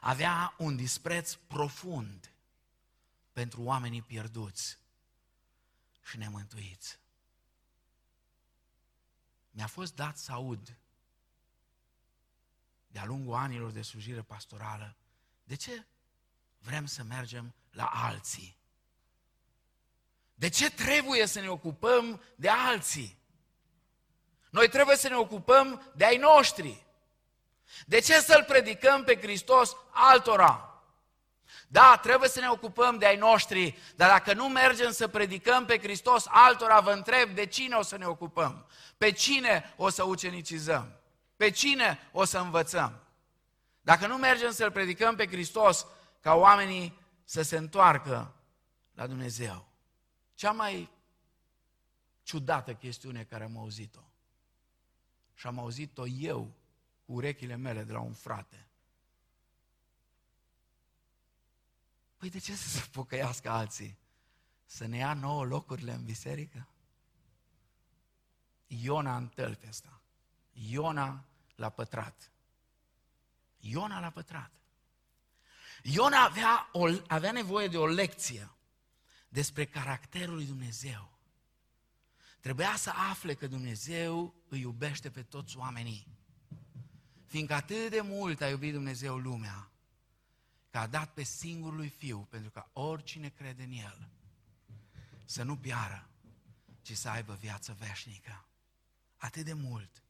[0.00, 2.32] avea un dispreț profund
[3.32, 4.78] pentru oamenii pierduți
[6.04, 6.98] și nemântuiți.
[9.58, 10.78] Mi-a fost dat să aud
[12.86, 14.96] de-a lungul anilor de slujire pastorală
[15.44, 15.86] de ce
[16.58, 18.58] vrem să mergem la alții?
[20.34, 23.18] De ce trebuie să ne ocupăm de alții?
[24.50, 26.86] Noi trebuie să ne ocupăm de ai noștri.
[27.86, 30.67] De ce să-L predicăm pe Hristos altora?
[31.68, 35.78] Da, trebuie să ne ocupăm de ai noștri, dar dacă nu mergem să predicăm pe
[35.78, 38.66] Hristos altora, vă întreb de cine o să ne ocupăm?
[38.96, 40.92] Pe cine o să ucenicizăm?
[41.36, 43.02] Pe cine o să învățăm?
[43.80, 45.86] Dacă nu mergem să-L predicăm pe Hristos
[46.20, 48.34] ca oamenii să se întoarcă
[48.94, 49.68] la Dumnezeu.
[50.34, 50.90] Cea mai
[52.22, 54.00] ciudată chestiune care am auzit-o.
[55.34, 56.52] Și am auzit-o eu
[57.06, 58.67] cu urechile mele de la un frate.
[62.18, 63.98] Păi de ce să se pocăiască alții?
[64.66, 66.68] Să ne ia nouă locurile în biserică?
[68.66, 70.00] Iona în tălpe asta.
[70.52, 72.32] Iona l-a pătrat.
[73.60, 74.52] Iona l-a pătrat.
[75.82, 78.50] Iona avea, o, avea nevoie de o lecție
[79.28, 81.18] despre caracterul lui Dumnezeu.
[82.40, 86.06] Trebuia să afle că Dumnezeu îi iubește pe toți oamenii.
[87.26, 89.70] Fiindcă atât de mult a iubit Dumnezeu lumea,
[90.70, 94.08] că a dat pe singurul lui Fiu, pentru ca oricine crede în El
[95.24, 96.08] să nu piară,
[96.82, 98.46] ci să aibă viață veșnică.
[99.16, 100.02] Atât de mult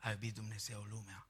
[0.00, 1.26] a iubit Dumnezeu lumea.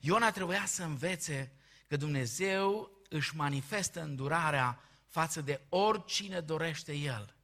[0.00, 1.52] Iona trebuia să învețe
[1.86, 7.34] că Dumnezeu își manifestă îndurarea față de oricine dorește El.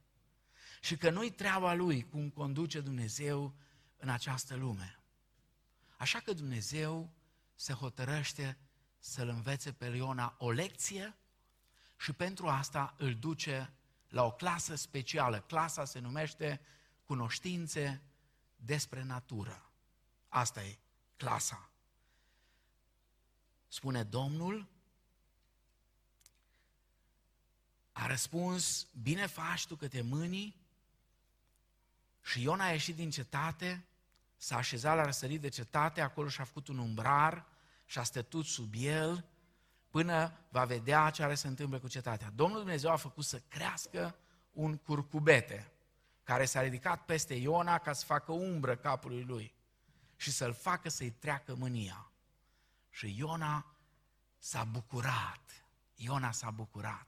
[0.81, 3.55] Și că nu-i treaba Lui cum conduce Dumnezeu
[3.97, 4.99] în această lume.
[5.97, 7.13] Așa că Dumnezeu
[7.55, 8.59] se hotărăște
[9.05, 11.17] să-l învețe pe Iona o lecție
[11.97, 13.73] și pentru asta îl duce
[14.09, 15.40] la o clasă specială.
[15.40, 16.61] Clasa se numește
[17.05, 18.03] Cunoștințe
[18.57, 19.71] despre natură.
[20.29, 20.79] Asta e
[21.17, 21.71] clasa.
[23.69, 24.69] Spune Domnul,
[27.93, 30.57] a răspuns, bine faci tu că te mâni
[32.23, 33.85] și Ion a ieșit din cetate,
[34.37, 37.53] s-a așezat la răsărit de cetate, acolo și-a făcut un umbrar
[37.85, 39.25] și a stătut sub el
[39.90, 42.31] până va vedea ce are să întâmple cu cetatea.
[42.35, 44.16] Domnul Dumnezeu a făcut să crească
[44.53, 45.73] un curcubete
[46.23, 49.55] care s-a ridicat peste Iona ca să facă umbră capului lui
[50.16, 52.11] și să-l facă să-i treacă mânia.
[52.90, 53.77] Și Iona
[54.38, 55.64] s-a bucurat.
[55.94, 57.07] Iona s-a bucurat.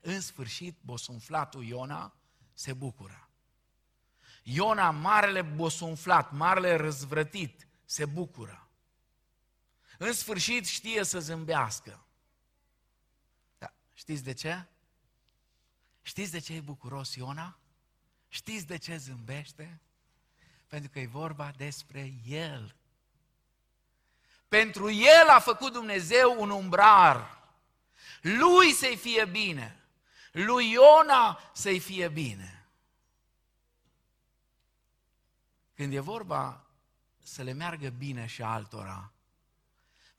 [0.00, 2.14] În sfârșit, bosunflatul Iona
[2.52, 3.28] se bucură.
[4.42, 8.68] Iona, marele bosunflat, marele răzvrătit, se bucură.
[10.02, 12.04] În sfârșit știe să zâmbească.
[13.58, 14.64] Da, știți de ce?
[16.02, 17.58] Știți de ce e bucuros Iona?
[18.28, 19.80] Știți de ce zâmbește?
[20.66, 22.74] Pentru că e vorba despre El.
[24.48, 27.42] Pentru El a făcut Dumnezeu un umbrar.
[28.20, 29.84] Lui să-i fie bine.
[30.32, 32.66] Lui Iona să-i fie bine.
[35.74, 36.66] Când e vorba
[37.22, 39.12] să le meargă bine și altora,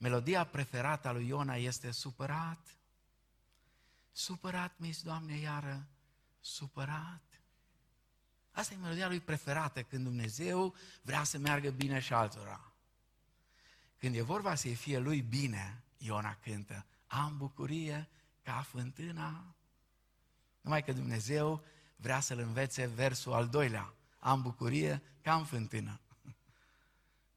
[0.04, 2.78] melodia preferată a lui Iona este supărat,
[4.12, 5.88] Supărat mi Doamne, iară,
[6.40, 7.42] supărat.
[8.52, 12.72] Asta e melodia lui preferată, când Dumnezeu vrea să meargă bine și altora.
[13.98, 18.10] Când e vorba să fie lui bine, Iona cântă, am bucurie
[18.42, 19.56] ca fântâna.
[20.62, 21.64] Numai că Dumnezeu
[21.96, 23.94] vrea să-l învețe versul al doilea.
[24.20, 26.00] Am bucurie ca în fântână.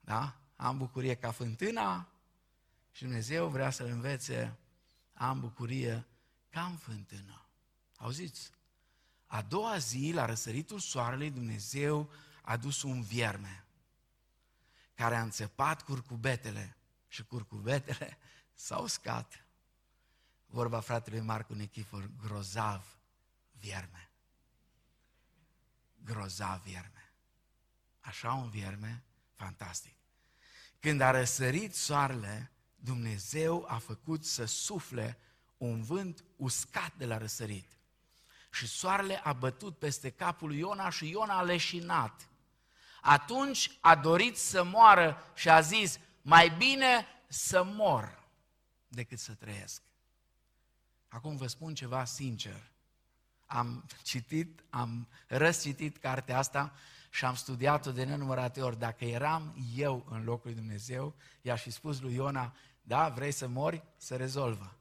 [0.00, 0.36] Da?
[0.56, 2.10] Am bucurie ca fântâna
[2.96, 4.56] și Dumnezeu vrea să-l învețe
[5.14, 6.06] am bucurie
[6.50, 7.46] ca în fântână.
[7.96, 8.50] Auziți?
[9.26, 12.10] A doua zi, la răsăritul soarelui, Dumnezeu
[12.42, 13.64] a dus un vierme
[14.94, 16.76] care a înțepat curcubetele
[17.08, 18.18] și curcubetele
[18.54, 19.46] s-au uscat.
[20.46, 22.98] Vorba fratelui Marcu Nichifor, grozav
[23.52, 24.10] vierme.
[26.04, 27.12] Grozav vierme.
[28.00, 29.02] Așa un vierme
[29.34, 29.94] fantastic.
[30.80, 35.18] Când a răsărit soarele, Dumnezeu a făcut să sufle
[35.56, 37.76] un vânt uscat de la răsărit.
[38.52, 42.28] Și soarele a bătut peste capul lui Iona și Iona a leșinat.
[43.00, 48.24] Atunci a dorit să moară și a zis, mai bine să mor
[48.88, 49.82] decât să trăiesc.
[51.08, 52.70] Acum vă spun ceva sincer.
[53.46, 56.72] Am citit, am răscitit cartea asta
[57.16, 58.78] și am studiat-o de nenumărate ori.
[58.78, 63.48] Dacă eram eu în locul lui Dumnezeu, i-aș fi spus lui Iona, da, vrei să
[63.48, 63.84] mori?
[63.96, 64.76] Să rezolvă.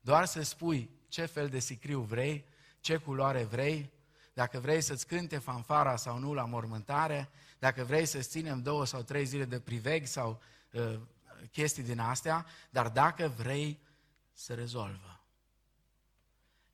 [0.00, 2.44] Doar să spui ce fel de sicriu vrei,
[2.80, 3.92] ce culoare vrei,
[4.34, 9.02] dacă vrei să-ți cânte fanfara sau nu la mormântare, dacă vrei să ținem două sau
[9.02, 11.00] trei zile de priveg sau uh,
[11.52, 13.80] chestii din astea, dar dacă vrei
[14.32, 15.20] să rezolvă.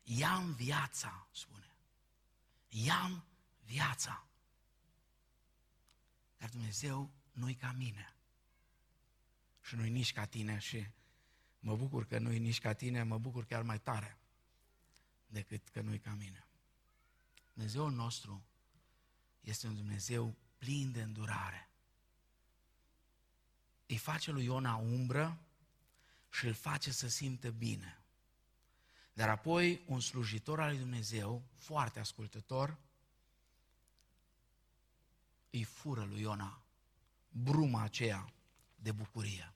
[0.03, 1.75] Ia-mi viața, spune.
[2.69, 3.25] Ia-mi
[3.65, 4.27] viața.
[6.43, 8.15] Dar Dumnezeu nu-i ca mine.
[9.61, 10.87] Și nu-i nici ca tine și
[11.61, 14.19] mă bucur că nu-i nici ca tine, mă bucur chiar mai tare
[15.27, 16.47] decât că nu-i ca mine.
[17.53, 18.45] Dumnezeul nostru
[19.41, 21.71] este un Dumnezeu plin de îndurare.
[23.87, 25.39] Îi face lui Iona umbră
[26.31, 28.03] și îl face să simtă bine.
[29.13, 32.79] Dar apoi un slujitor al lui Dumnezeu, foarte ascultător,
[35.53, 36.63] îi fură lui Iona
[37.29, 38.33] bruma aceea
[38.75, 39.53] de bucurie.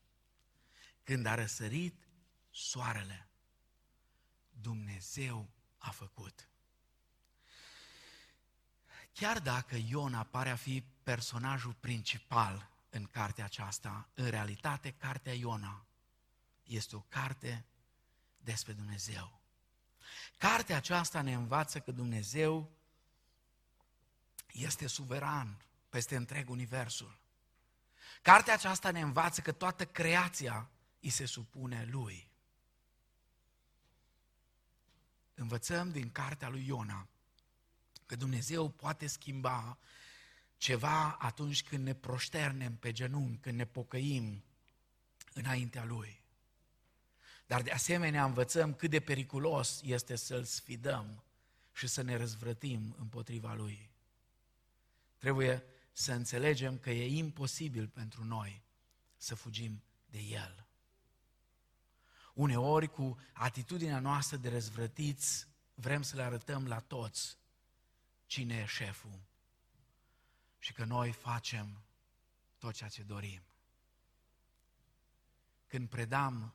[1.05, 2.09] Când a răsărit
[2.51, 3.29] soarele,
[4.61, 6.49] Dumnezeu a făcut.
[9.13, 15.87] Chiar dacă Iona pare a fi personajul principal în cartea aceasta, în realitate, cartea Iona
[16.63, 17.65] este o carte
[18.39, 19.41] despre Dumnezeu.
[20.39, 22.71] Cartea aceasta ne învață că Dumnezeu
[24.53, 25.66] este suveran
[25.97, 27.19] peste întreg universul.
[28.23, 32.31] Cartea aceasta ne învață că toată creația îi se supune lui.
[35.35, 37.09] Învățăm din cartea lui Iona
[38.07, 39.79] că Dumnezeu poate schimba
[40.57, 44.45] ceva atunci când ne proșternem pe genunchi, când ne pocăim
[45.33, 46.25] înaintea Lui.
[47.47, 51.25] Dar de asemenea învățăm cât de periculos este să-L sfidăm
[51.73, 53.91] și să ne răzvrătim împotriva Lui.
[55.19, 55.65] Trebuie
[55.99, 58.63] să înțelegem că e imposibil pentru noi
[59.17, 60.67] să fugim de El.
[62.35, 67.37] Uneori, cu atitudinea noastră de răzvrătiți, vrem să le arătăm la toți
[68.27, 69.21] cine e șeful
[70.59, 71.83] și că noi facem
[72.59, 73.43] tot ceea ce dorim.
[75.67, 76.55] Când predam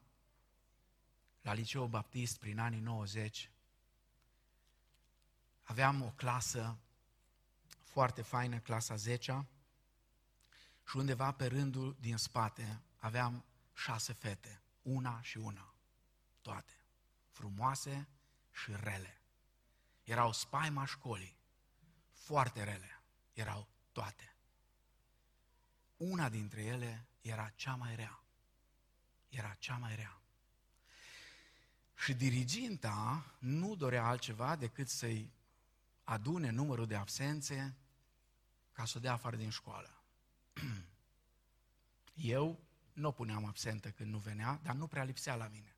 [1.41, 3.51] la Liceu Baptist prin anii 90,
[5.61, 6.77] aveam o clasă
[7.91, 9.47] foarte faină, clasa 10
[10.87, 15.73] și undeva pe rândul din spate aveam șase fete, una și una,
[16.41, 16.73] toate,
[17.29, 18.07] frumoase
[18.51, 19.21] și rele.
[20.03, 21.37] Erau spaima școlii,
[22.11, 23.01] foarte rele,
[23.33, 24.35] erau toate.
[25.97, 28.23] Una dintre ele era cea mai rea.
[29.29, 30.21] Era cea mai rea.
[31.95, 35.31] Și diriginta nu dorea altceva decât să-i
[36.03, 37.75] adune numărul de absențe
[38.71, 40.01] ca să o dea afară din școală.
[42.13, 42.59] Eu
[42.93, 45.75] nu puneam absentă când nu venea, dar nu prea lipsea la mine.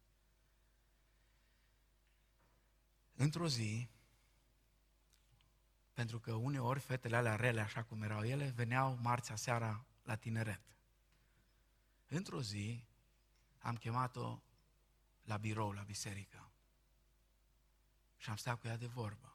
[3.16, 3.90] Într-o zi,
[5.94, 10.62] pentru că uneori fetele alea rele, așa cum erau ele, veneau marțea seara la tineret.
[12.08, 12.84] Într-o zi
[13.60, 14.42] am chemat-o
[15.24, 16.52] la birou, la biserică.
[18.18, 19.33] Și am stat cu ea de vorbă.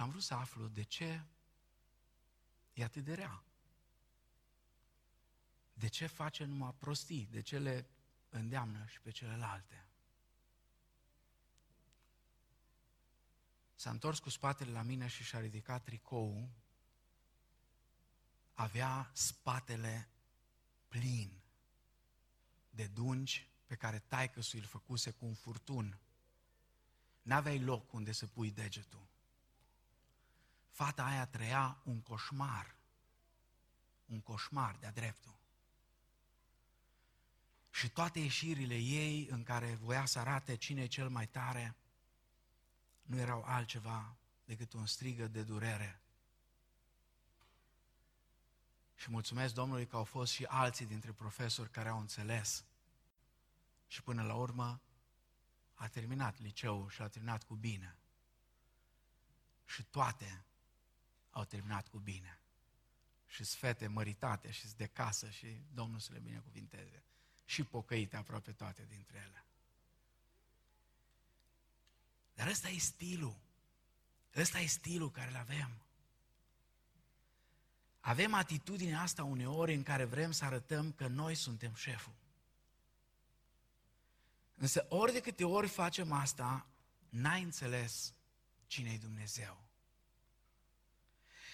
[0.00, 1.24] Și am vrut să aflu de ce
[2.72, 3.42] e atât de rea.
[5.72, 7.28] De ce face numai prostii?
[7.30, 7.86] De ce le
[8.28, 9.86] îndeamnă și pe celelalte.
[13.74, 16.48] S-a întors cu spatele la mine și și-a ridicat tricoul.
[18.54, 20.08] Avea spatele
[20.88, 21.40] plin
[22.70, 25.98] de dungi pe care taică îl făcuse cu un furtun.
[27.22, 29.09] N-aveai loc unde să pui degetul.
[30.80, 32.76] Fata aia trăia un coșmar.
[34.06, 35.34] Un coșmar de-a dreptul.
[37.70, 41.76] Și toate ieșirile ei în care voia să arate cine e cel mai tare,
[43.02, 46.00] nu erau altceva decât un strigă de durere.
[48.94, 52.64] Și mulțumesc Domnului că au fost și alții dintre profesori care au înțeles.
[53.86, 54.80] Și până la urmă
[55.74, 57.96] a terminat liceul și a terminat cu bine.
[59.64, 60.44] Și toate
[61.30, 62.38] au terminat cu bine.
[63.26, 67.02] Și fete măritate și de casă și Domnul să le binecuvinteze.
[67.44, 69.44] Și pocăite aproape toate dintre ele.
[72.34, 73.36] Dar ăsta e stilul.
[74.36, 75.70] Ăsta e stilul care îl avem.
[78.00, 82.14] Avem atitudinea asta uneori în care vrem să arătăm că noi suntem șeful.
[84.54, 86.66] Însă ori de câte ori facem asta,
[87.08, 88.14] n-ai înțeles
[88.66, 89.69] cine e Dumnezeu.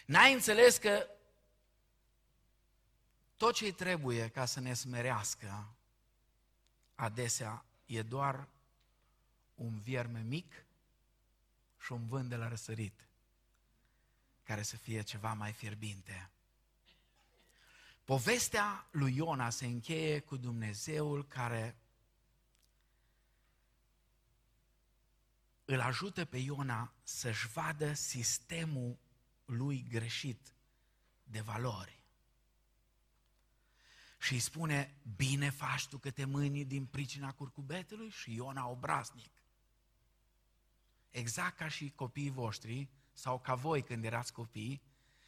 [0.06, 1.06] N-ai înțeles că
[3.36, 5.74] tot ce trebuie ca să ne smerească,
[6.94, 8.48] adesea e doar
[9.54, 10.64] un vierme mic
[11.78, 13.08] și un vânt de la răsărit,
[14.42, 16.30] care să fie ceva mai fierbinte.
[18.04, 21.76] Povestea lui Iona se încheie cu Dumnezeul care
[25.64, 28.96] îl ajută pe Iona să-și vadă sistemul
[29.46, 30.54] lui greșit
[31.22, 32.04] de valori.
[34.18, 38.08] Și îi spune, bine faci tu că te mâini din pricina curcubetelui?
[38.08, 39.32] Și Iona obraznic.
[41.10, 44.82] Exact ca și copiii voștri, sau ca voi când erați copii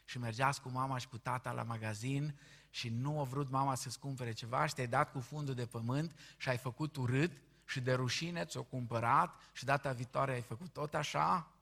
[0.04, 2.38] și mergeați cu mama și cu tata la magazin
[2.70, 6.18] și nu a vrut mama să-ți cumpere ceva și te-ai dat cu fundul de pământ
[6.36, 7.32] și ai făcut urât
[7.64, 11.52] și de rușine ți-o cumpărat și data viitoare ai făcut tot așa,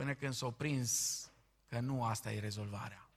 [0.00, 1.30] până când s-o prins
[1.68, 3.08] că nu asta e rezolvarea.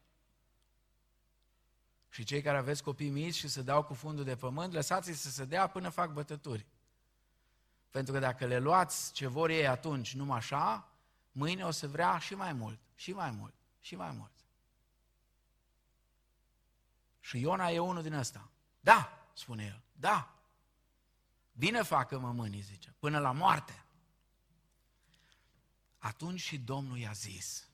[2.09, 5.29] Și cei care aveți copii mici și se dau cu fundul de pământ, lăsați-i să
[5.29, 6.65] se dea până fac bătături.
[7.89, 10.89] Pentru că dacă le luați ce vor ei atunci numai așa,
[11.31, 14.31] mâine o să vrea și mai mult, și mai mult, și mai mult.
[17.19, 18.49] Și Iona e unul din ăsta.
[18.79, 20.35] Da, spune el, da.
[21.51, 23.83] Bine facă mămânii, zice, până la moarte.
[26.03, 27.67] Atunci și Domnul i-a zis,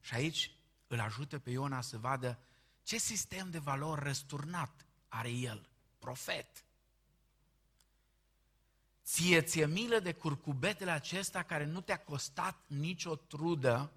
[0.00, 0.50] și aici
[0.86, 2.38] îl ajută pe Iona să vadă
[2.82, 5.68] ce sistem de valori răsturnat are el,
[5.98, 6.64] profet.
[9.04, 13.92] Ție ție milă de curcubetele acesta care nu te-a costat nicio trudă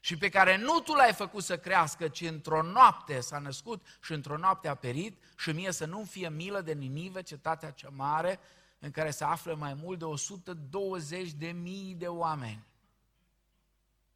[0.00, 4.12] și pe care nu tu l-ai făcut să crească, ci într-o noapte s-a născut și
[4.12, 8.40] într-o noapte a perit și mie să nu fie milă de Ninive, cetatea cea mare,
[8.78, 12.72] în care se află mai mult de 120 de mii de oameni.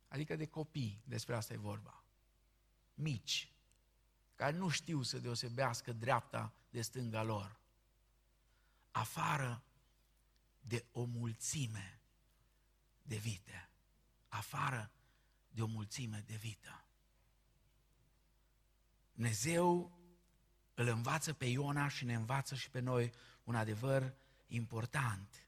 [0.09, 2.05] Adică de copii, despre asta e vorba.
[2.95, 3.53] Mici,
[4.35, 7.61] care nu știu să deosebească dreapta de stânga lor.
[8.91, 9.63] Afară
[10.61, 12.01] de o mulțime
[13.03, 13.71] de vite.
[14.29, 14.91] Afară
[15.49, 16.85] de o mulțime de vită.
[19.13, 19.99] Dumnezeu
[20.75, 23.13] îl învață pe Iona și ne învață și pe noi
[23.45, 24.15] un adevăr
[24.47, 25.48] important.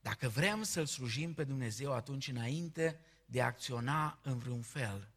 [0.00, 5.10] Dacă vrem să-L slujim pe Dumnezeu, atunci înainte de a acționa în vreun fel,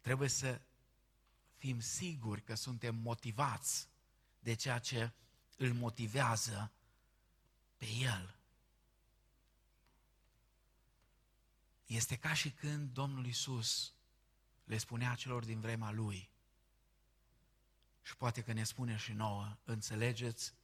[0.00, 0.60] trebuie să
[1.56, 3.88] fim siguri că suntem motivați
[4.38, 5.12] de ceea ce
[5.56, 6.72] îl motivează
[7.76, 8.36] pe El.
[11.86, 13.94] Este ca și când Domnul Isus
[14.64, 16.30] le spunea celor din vremea Lui,
[18.02, 20.54] și poate că ne spune și nouă, înțelegeți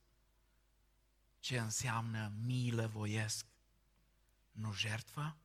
[1.41, 3.47] ce înseamnă milă voiesc,
[4.51, 5.37] nu jertfă?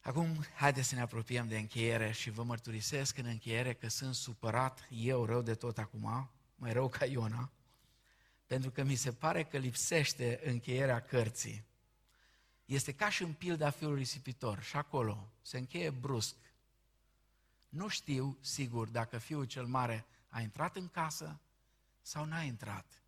[0.00, 4.86] Acum, haideți să ne apropiem de încheiere și vă mărturisesc în încheiere că sunt supărat
[4.90, 7.50] eu rău de tot acum, mai rău ca Iona,
[8.46, 11.64] pentru că mi se pare că lipsește încheierea cărții.
[12.64, 16.36] Este ca și în pilda fiului risipitor și acolo se încheie brusc.
[17.68, 21.40] Nu știu sigur dacă fiul cel mare a intrat în casă
[22.06, 23.02] sau n-a intrat.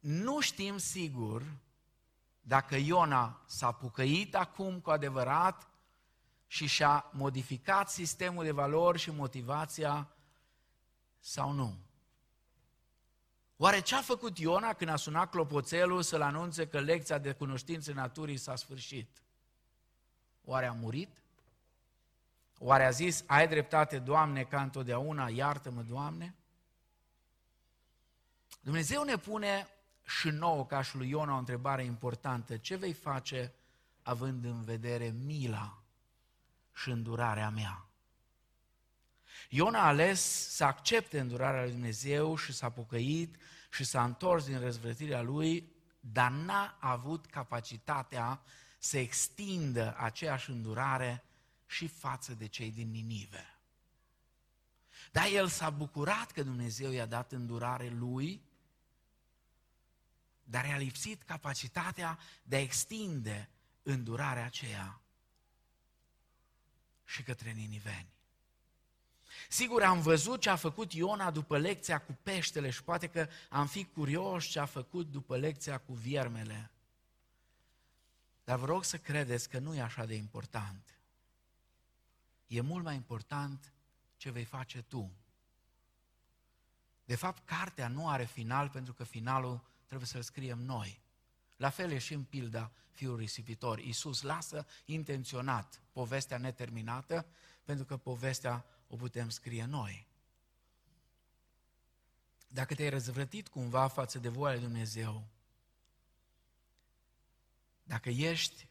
[0.00, 1.42] Nu știm sigur
[2.40, 5.68] dacă Iona s-a pucăit acum cu adevărat
[6.46, 10.08] și și-a modificat sistemul de valori și motivația
[11.20, 11.78] sau nu?
[13.56, 17.92] Oare ce a făcut Iona când a sunat clopoțelul să-l anunțe că lecția de cunoștințe
[17.92, 19.22] naturii s-a sfârșit?
[20.44, 21.22] Oare a murit?
[22.58, 26.34] Oare a zis, ai dreptate, Doamne, ca întotdeauna, iartă-mă, Doamne?
[28.64, 29.68] Dumnezeu ne pune
[30.06, 32.56] și nouă, ca și lui Iona, o întrebare importantă.
[32.56, 33.52] Ce vei face
[34.02, 35.82] având în vedere mila
[36.74, 37.86] și îndurarea mea?
[39.48, 40.20] Iona a ales
[40.54, 43.36] să accepte îndurarea lui Dumnezeu și s-a pocăit
[43.70, 48.42] și s-a întors din răzvrătirea lui, dar n-a avut capacitatea
[48.78, 51.24] să extindă aceeași îndurare
[51.66, 53.58] și față de cei din Ninive.
[55.12, 58.42] Dar el s-a bucurat că Dumnezeu i-a dat îndurare lui,
[60.44, 63.48] dar i-a lipsit capacitatea de a extinde
[63.82, 65.00] îndurarea aceea
[67.04, 68.12] și către niniveni.
[69.48, 73.66] Sigur, am văzut ce a făcut Iona după lecția cu peștele și poate că am
[73.66, 76.70] fi curioși ce a făcut după lecția cu viermele.
[78.44, 80.98] Dar vă rog să credeți că nu e așa de important.
[82.46, 83.72] E mult mai important
[84.16, 85.10] ce vei face tu.
[87.04, 89.60] De fapt, cartea nu are final pentru că finalul
[89.96, 91.00] trebuie să-l scriem noi.
[91.56, 93.78] La fel e și în pilda fiul risipitor.
[93.78, 97.26] Iisus lasă intenționat povestea neterminată
[97.64, 100.06] pentru că povestea o putem scrie noi.
[102.48, 105.26] Dacă te-ai răzvrătit cumva față de voia lui Dumnezeu,
[107.82, 108.68] dacă ești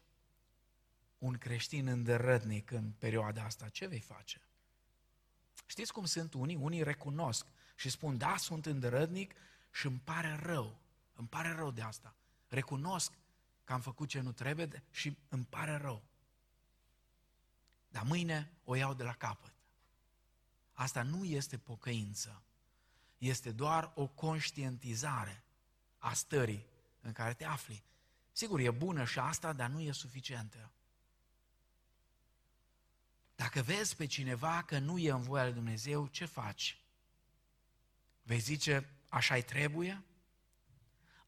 [1.18, 4.40] un creștin îndărătnic în perioada asta, ce vei face?
[5.66, 6.56] Știți cum sunt unii?
[6.56, 9.34] Unii recunosc și spun, da, sunt îndărătnic
[9.70, 10.82] și îmi pare rău.
[11.14, 12.14] Îmi pare rău de asta.
[12.48, 13.12] Recunosc
[13.64, 16.02] că am făcut ce nu trebuie și îmi pare rău.
[17.88, 19.52] Dar mâine o iau de la capăt.
[20.72, 22.42] Asta nu este pocăință.
[23.18, 25.44] Este doar o conștientizare
[25.98, 26.66] a stării
[27.00, 27.84] în care te afli.
[28.32, 30.70] Sigur, e bună și asta, dar nu e suficientă.
[33.34, 36.78] Dacă vezi pe cineva că nu e în voia lui Dumnezeu, ce faci?
[38.22, 40.02] Vei zice, așa-i trebuie?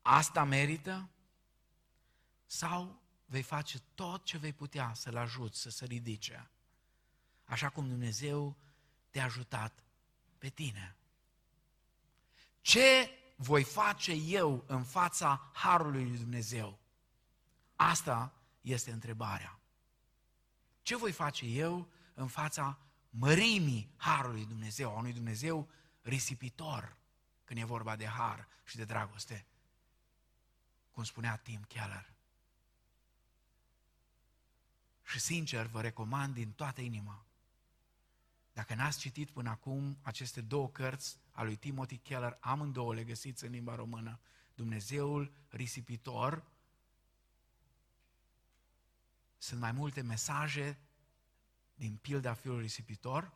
[0.09, 1.09] Asta merită?
[2.46, 6.50] Sau vei face tot ce vei putea să-l ajuți să se ridice?
[7.44, 8.57] Așa cum Dumnezeu
[9.11, 9.82] te-a ajutat
[10.38, 10.96] pe tine.
[12.61, 16.78] Ce voi face eu în fața Harului lui Dumnezeu?
[17.76, 19.59] Asta este întrebarea.
[20.82, 22.78] Ce voi face eu în fața
[23.11, 25.70] mărimii Harului Dumnezeu, a unui Dumnezeu
[26.02, 26.96] risipitor,
[27.44, 29.46] când e vorba de har și de dragoste,
[30.97, 32.12] cum spunea Tim Keller.
[35.05, 37.24] Și sincer vă recomand din toată inima,
[38.53, 43.44] dacă n-ați citit până acum aceste două cărți a lui Timothy Keller, amândouă le găsiți
[43.44, 44.20] în limba română,
[44.55, 46.44] Dumnezeul risipitor,
[49.38, 50.78] sunt mai multe mesaje
[51.74, 53.32] din pilda fiului risipitor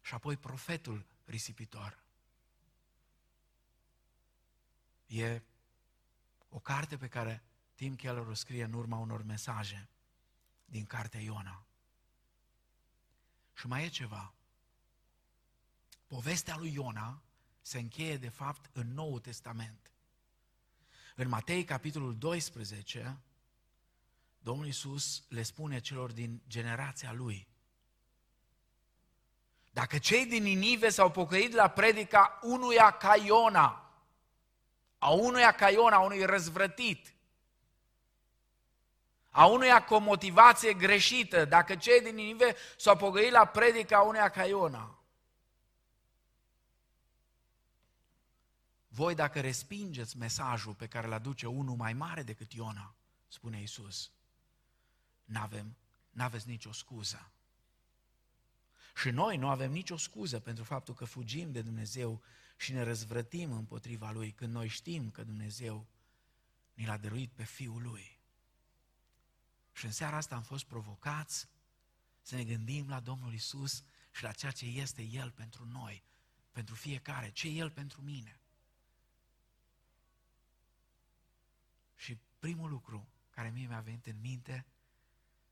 [0.00, 1.98] și apoi profetul risipitor.
[5.06, 5.42] E
[6.52, 7.42] o carte pe care
[7.74, 9.88] Tim Keller o scrie în urma unor mesaje
[10.64, 11.64] din cartea Iona.
[13.54, 14.34] Și mai e ceva.
[16.06, 17.22] Povestea lui Iona
[17.60, 19.90] se încheie, de fapt, în Noul Testament.
[21.14, 23.18] În Matei, capitolul 12,
[24.38, 27.48] Domnul Iisus le spune celor din generația lui,
[29.70, 33.91] dacă cei din Ninive s-au pocăit la predica unuia ca Iona,
[35.02, 37.14] a unuia ca Iona, a unui răzvrătit,
[39.30, 44.28] a unuia cu o motivație greșită, dacă cei din Ninive s-au pocăit la predica unuia
[44.28, 44.98] ca Iona,
[48.88, 52.94] voi dacă respingeți mesajul pe care îl aduce unul mai mare decât Iona,
[53.28, 54.10] spune Iisus,
[55.24, 55.76] n-avem,
[56.10, 57.30] n-aveți nicio scuză.
[58.96, 62.22] Și noi nu avem nicio scuză pentru faptul că fugim de Dumnezeu
[62.62, 65.86] și ne răzvrătim împotriva Lui când noi știm că Dumnezeu
[66.74, 68.20] ni l-a dăruit pe Fiul Lui.
[69.72, 71.48] Și în seara asta am fost provocați
[72.20, 76.04] să ne gândim la Domnul Isus și la ceea ce este El pentru noi,
[76.50, 78.40] pentru fiecare, ce e El pentru mine.
[81.96, 84.66] Și primul lucru care mie mi-a venit în minte,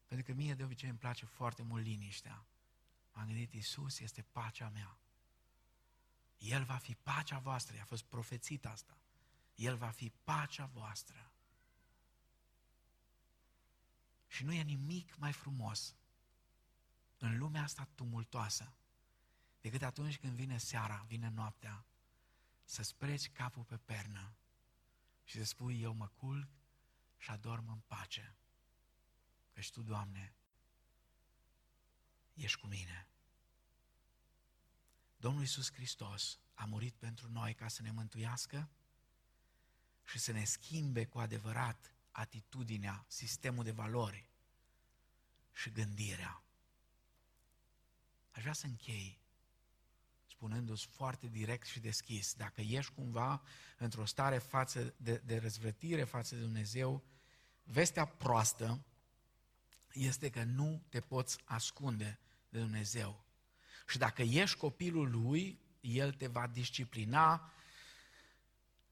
[0.06, 2.44] pentru că mie de obicei îmi place foarte mult liniștea,
[3.12, 4.99] am gândit, Iisus este pacea mea.
[6.41, 8.97] El va fi pacea voastră, i-a fost profețit asta.
[9.55, 11.30] El va fi pacea voastră.
[14.28, 15.95] Și nu e nimic mai frumos
[17.18, 18.72] în lumea asta tumultoasă
[19.61, 21.84] decât atunci când vine seara, vine noaptea,
[22.64, 24.32] să spreci capul pe pernă
[25.24, 26.49] și să spui, eu mă culc
[27.18, 28.34] și adorm în pace.
[29.53, 30.34] Căci Tu, Doamne,
[32.34, 33.09] ești cu mine.
[35.21, 38.68] Domnul Iisus Hristos a murit pentru noi ca să ne mântuiască
[40.05, 44.29] și să ne schimbe cu adevărat atitudinea, sistemul de valori
[45.53, 46.43] și gândirea.
[48.31, 49.21] Aș vrea să închei
[50.27, 53.43] spunându-ți foarte direct și deschis, dacă ești cumva
[53.79, 57.05] într-o stare față de, de răzvrătire față de Dumnezeu,
[57.62, 58.85] vestea proastă
[59.93, 62.18] este că nu te poți ascunde
[62.49, 63.25] de Dumnezeu.
[63.91, 67.53] Și dacă ești copilul lui, el te va disciplina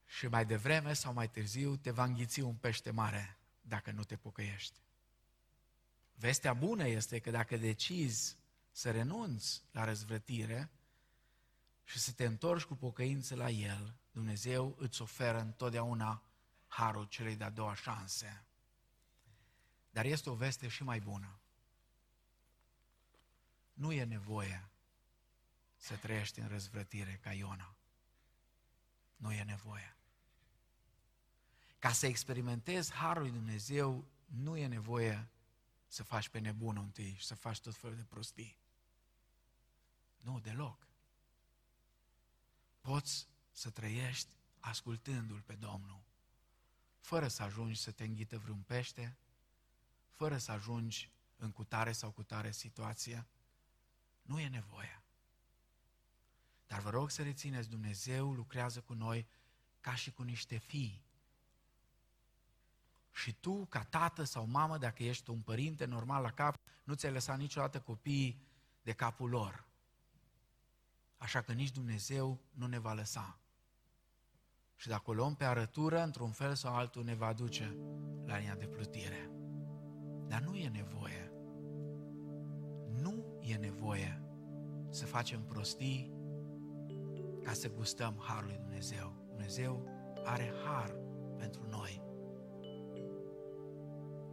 [0.05, 4.15] și mai devreme sau mai târziu te va înghiți un pește mare dacă nu te
[4.15, 4.79] pocăiești.
[6.15, 8.37] Vestea bună este că dacă decizi
[8.71, 10.69] să renunți la răzvrătire
[11.83, 16.23] și să te întorci cu pocăință la El, Dumnezeu îți oferă întotdeauna
[16.67, 18.43] harul celei de-a doua șanse.
[19.91, 21.39] Dar este o veste și mai bună.
[23.73, 24.68] Nu e nevoie
[25.79, 27.75] să trăiești în răzvrătire ca Iona.
[29.15, 29.95] Nu e nevoie.
[31.79, 35.29] Ca să experimentezi harul lui Dumnezeu, nu e nevoie
[35.87, 38.57] să faci pe nebun întâi și să faci tot felul de prostii.
[40.17, 40.87] Nu, deloc.
[42.81, 46.01] Poți să trăiești ascultându-L pe Domnul,
[46.99, 49.17] fără să ajungi să te înghită vreun pește,
[50.11, 53.27] fără să ajungi în cutare sau cutare situație.
[54.21, 54.98] Nu e nevoie.
[56.69, 59.27] Dar vă rog să rețineți, Dumnezeu lucrează cu noi
[59.81, 61.03] ca și cu niște fii.
[63.11, 67.11] Și tu, ca tată sau mamă, dacă ești un părinte normal la cap, nu ți-ai
[67.11, 68.41] lăsat niciodată copiii
[68.81, 69.65] de capul lor.
[71.17, 73.39] Așa că nici Dumnezeu nu ne va lăsa.
[74.75, 77.75] Și dacă o luăm pe arătură, într-un fel sau altul ne va duce
[78.25, 79.31] la linia de plutire.
[80.27, 81.31] Dar nu e nevoie.
[83.01, 84.21] Nu e nevoie
[84.89, 86.18] să facem prostii
[87.49, 89.13] ca să gustăm harul lui Dumnezeu.
[89.27, 89.87] Dumnezeu
[90.23, 90.95] are har
[91.37, 92.01] pentru noi.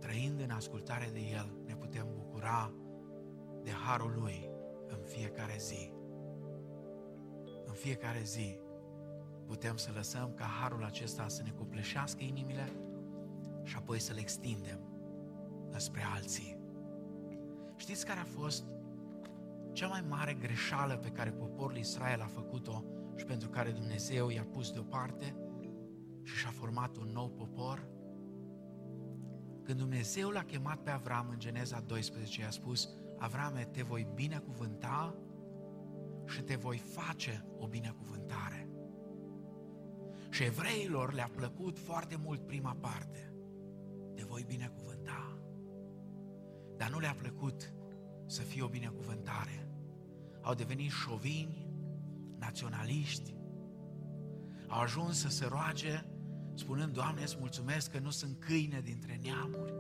[0.01, 2.73] Trăind în ascultare de El, ne putem bucura
[3.63, 4.51] de harul Lui
[4.89, 5.93] în fiecare zi.
[7.67, 8.59] În fiecare zi
[9.47, 12.73] putem să lăsăm ca harul acesta să ne copleșească inimile
[13.63, 14.81] și apoi să le extindem
[15.77, 16.59] spre alții.
[17.77, 18.65] Știți care a fost
[19.73, 22.85] cea mai mare greșeală pe care poporul Israel a făcut-o
[23.17, 25.37] și pentru care Dumnezeu i-a pus deoparte
[26.23, 27.89] și și-a format un nou popor?
[29.63, 32.89] Când Dumnezeu l-a chemat pe Avram în Geneza 12, i-a spus,
[33.19, 35.15] Avrame, te voi binecuvânta
[36.27, 38.69] și te voi face o binecuvântare.
[40.31, 43.33] Și evreilor le-a plăcut foarte mult prima parte.
[44.15, 45.39] Te voi binecuvânta.
[46.77, 47.73] Dar nu le-a plăcut
[48.27, 49.69] să fie o binecuvântare.
[50.43, 51.66] Au devenit șovini,
[52.39, 53.35] naționaliști,
[54.69, 56.05] au ajuns să se roage
[56.55, 59.75] spunând, Doamne, îți mulțumesc că nu sunt câine dintre neamuri.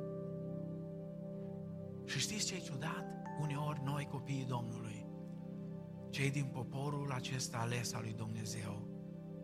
[2.04, 3.04] Și știți ce e ciudat?
[3.40, 5.06] Uneori noi, copiii Domnului,
[6.10, 8.88] cei din poporul acesta ales al lui Dumnezeu,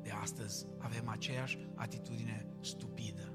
[0.02, 3.32] de astăzi avem aceeași atitudine stupidă.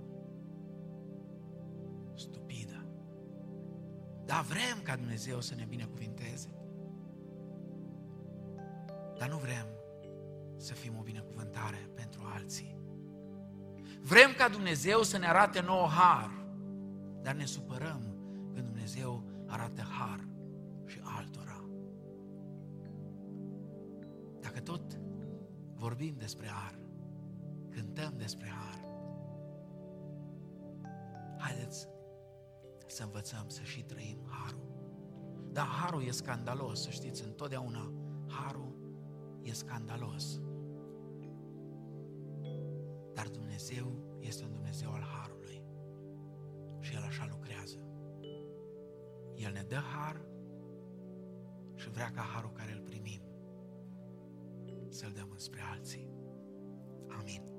[2.15, 2.87] Stupidă.
[4.25, 6.49] Dar vrem ca Dumnezeu să ne binecuvinteze.
[9.17, 9.66] Dar nu vrem
[10.67, 12.77] să fim o binecuvântare pentru alții.
[14.01, 16.31] Vrem ca Dumnezeu să ne arate nouă har,
[17.21, 18.01] dar ne supărăm
[18.53, 20.27] când Dumnezeu arată har
[20.85, 21.63] și altora.
[24.39, 24.99] Dacă tot
[25.73, 26.79] vorbim despre har,
[27.69, 28.85] cântăm despre har,
[31.37, 31.87] haideți
[32.87, 34.67] să învățăm să și trăim harul.
[35.51, 37.91] Dar harul e scandalos, să știți, întotdeauna
[38.27, 38.75] harul
[39.41, 40.39] e scandalos.
[43.17, 45.63] Dar Dumnezeu este un Dumnezeu al harului
[46.79, 47.77] și El așa lucrează.
[49.35, 50.25] El ne dă har
[51.75, 53.21] și vrea ca harul care îl primim
[54.89, 56.09] să-l dăm înspre alții.
[57.19, 57.56] Amin.